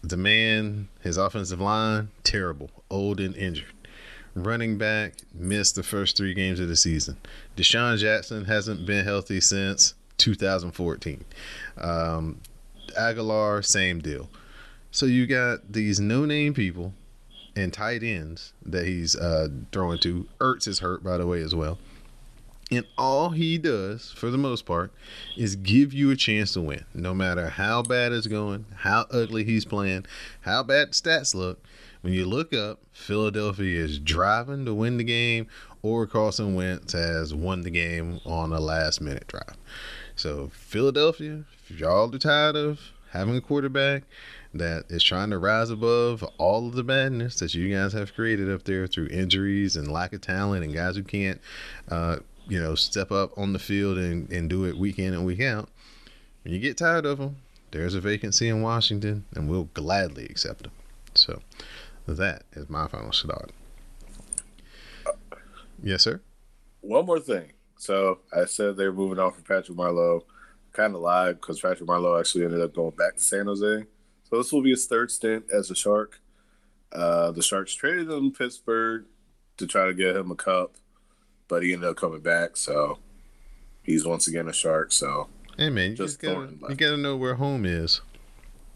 [0.03, 3.72] the man, his offensive line, terrible, old and injured.
[4.34, 7.16] Running back missed the first three games of the season.
[7.57, 11.24] DeSean Jackson hasn't been healthy since 2014.
[11.78, 12.40] Um,
[12.98, 14.28] Agholor, same deal.
[14.90, 16.94] So you got these no-name people
[17.57, 20.28] and tight ends that he's uh, throwing to.
[20.38, 21.78] Ertz is hurt, by the way, as well.
[22.72, 24.92] And all he does, for the most part,
[25.36, 26.84] is give you a chance to win.
[26.94, 30.07] No matter how bad it's going, how ugly he's playing,
[30.42, 31.64] how bad the stats look.
[32.03, 35.48] When you look up, Philadelphia is driving to win the game,
[35.82, 39.57] or Carson Wentz has won the game on a last minute drive.
[40.14, 42.80] So, Philadelphia, if y'all are tired of
[43.11, 44.05] having a quarterback
[44.53, 48.51] that is trying to rise above all of the badness that you guys have created
[48.51, 51.40] up there through injuries and lack of talent and guys who can't
[51.88, 52.16] uh,
[52.51, 55.40] you know, step up on the field and, and do it week in and week
[55.40, 55.68] out.
[56.42, 57.36] When you get tired of them,
[57.70, 60.72] there's a vacancy in Washington, and we'll gladly accept them.
[61.14, 61.42] So
[62.09, 63.51] that is my final thought.
[65.80, 66.20] Yes, sir.
[66.80, 67.53] One more thing.
[67.78, 70.22] So I said they're moving on from Patrick Marleau.
[70.72, 73.84] Kind of lied because Patrick Marleau actually ended up going back to San Jose.
[74.30, 76.20] So this will be his third stint as a Shark.
[76.92, 79.04] Uh, the Sharks traded him Pittsburgh
[79.56, 80.76] to try to get him a cup
[81.50, 82.56] but he ended up coming back.
[82.56, 82.98] So
[83.82, 84.92] he's once again a shark.
[84.92, 85.28] So
[85.58, 88.00] hey man, you just, gotta, you gotta know where home is.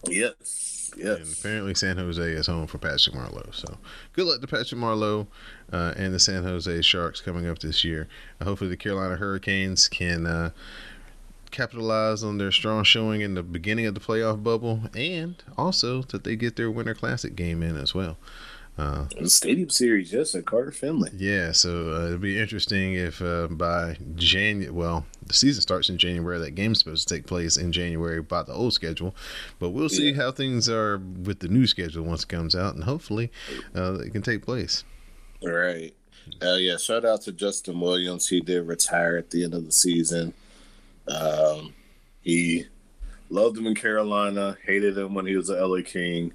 [0.06, 1.20] Yes, yes.
[1.20, 3.54] And apparently, San Jose is home for Patrick Marleau.
[3.54, 3.78] So
[4.12, 5.26] good luck to Patrick Marleau
[5.72, 8.08] uh, and the San Jose Sharks coming up this year.
[8.38, 10.26] Uh, hopefully, the Carolina Hurricanes can.
[10.26, 10.50] Uh,
[11.54, 16.24] capitalize on their strong showing in the beginning of the playoff bubble and also that
[16.24, 18.16] they get their winter classic game in as well
[18.76, 21.10] uh, Stadium Series, yes, at Carter Finley.
[21.16, 25.96] Yeah, so uh, it'll be interesting if uh, by January, well, the season starts in
[25.96, 26.38] January.
[26.38, 29.14] That game's supposed to take place in January by the old schedule,
[29.60, 30.16] but we'll see yeah.
[30.16, 33.30] how things are with the new schedule once it comes out, and hopefully
[33.76, 34.82] uh, it can take place.
[35.40, 35.94] All right.
[36.42, 38.28] Uh, yeah, shout out to Justin Williams.
[38.28, 40.32] He did retire at the end of the season.
[41.08, 41.74] Um,
[42.22, 42.66] he
[43.30, 46.32] loved him in Carolina, hated him when he was a LA King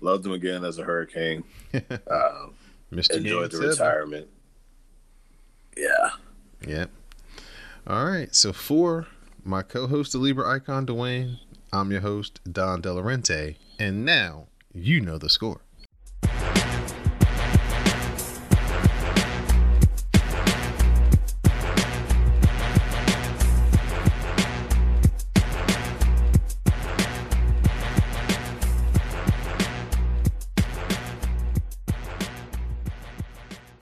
[0.00, 1.44] Loved him again as a Hurricane.
[1.74, 2.54] um,
[2.92, 3.16] Mr.
[3.16, 4.28] Enjoyed Game the retirement.
[5.76, 6.10] Yeah.
[6.66, 6.90] Yep.
[7.86, 8.34] All right.
[8.34, 9.06] So for
[9.44, 11.38] my co-host, the Libra icon Dwayne,
[11.72, 15.60] I'm your host Don Delarente, and now you know the score.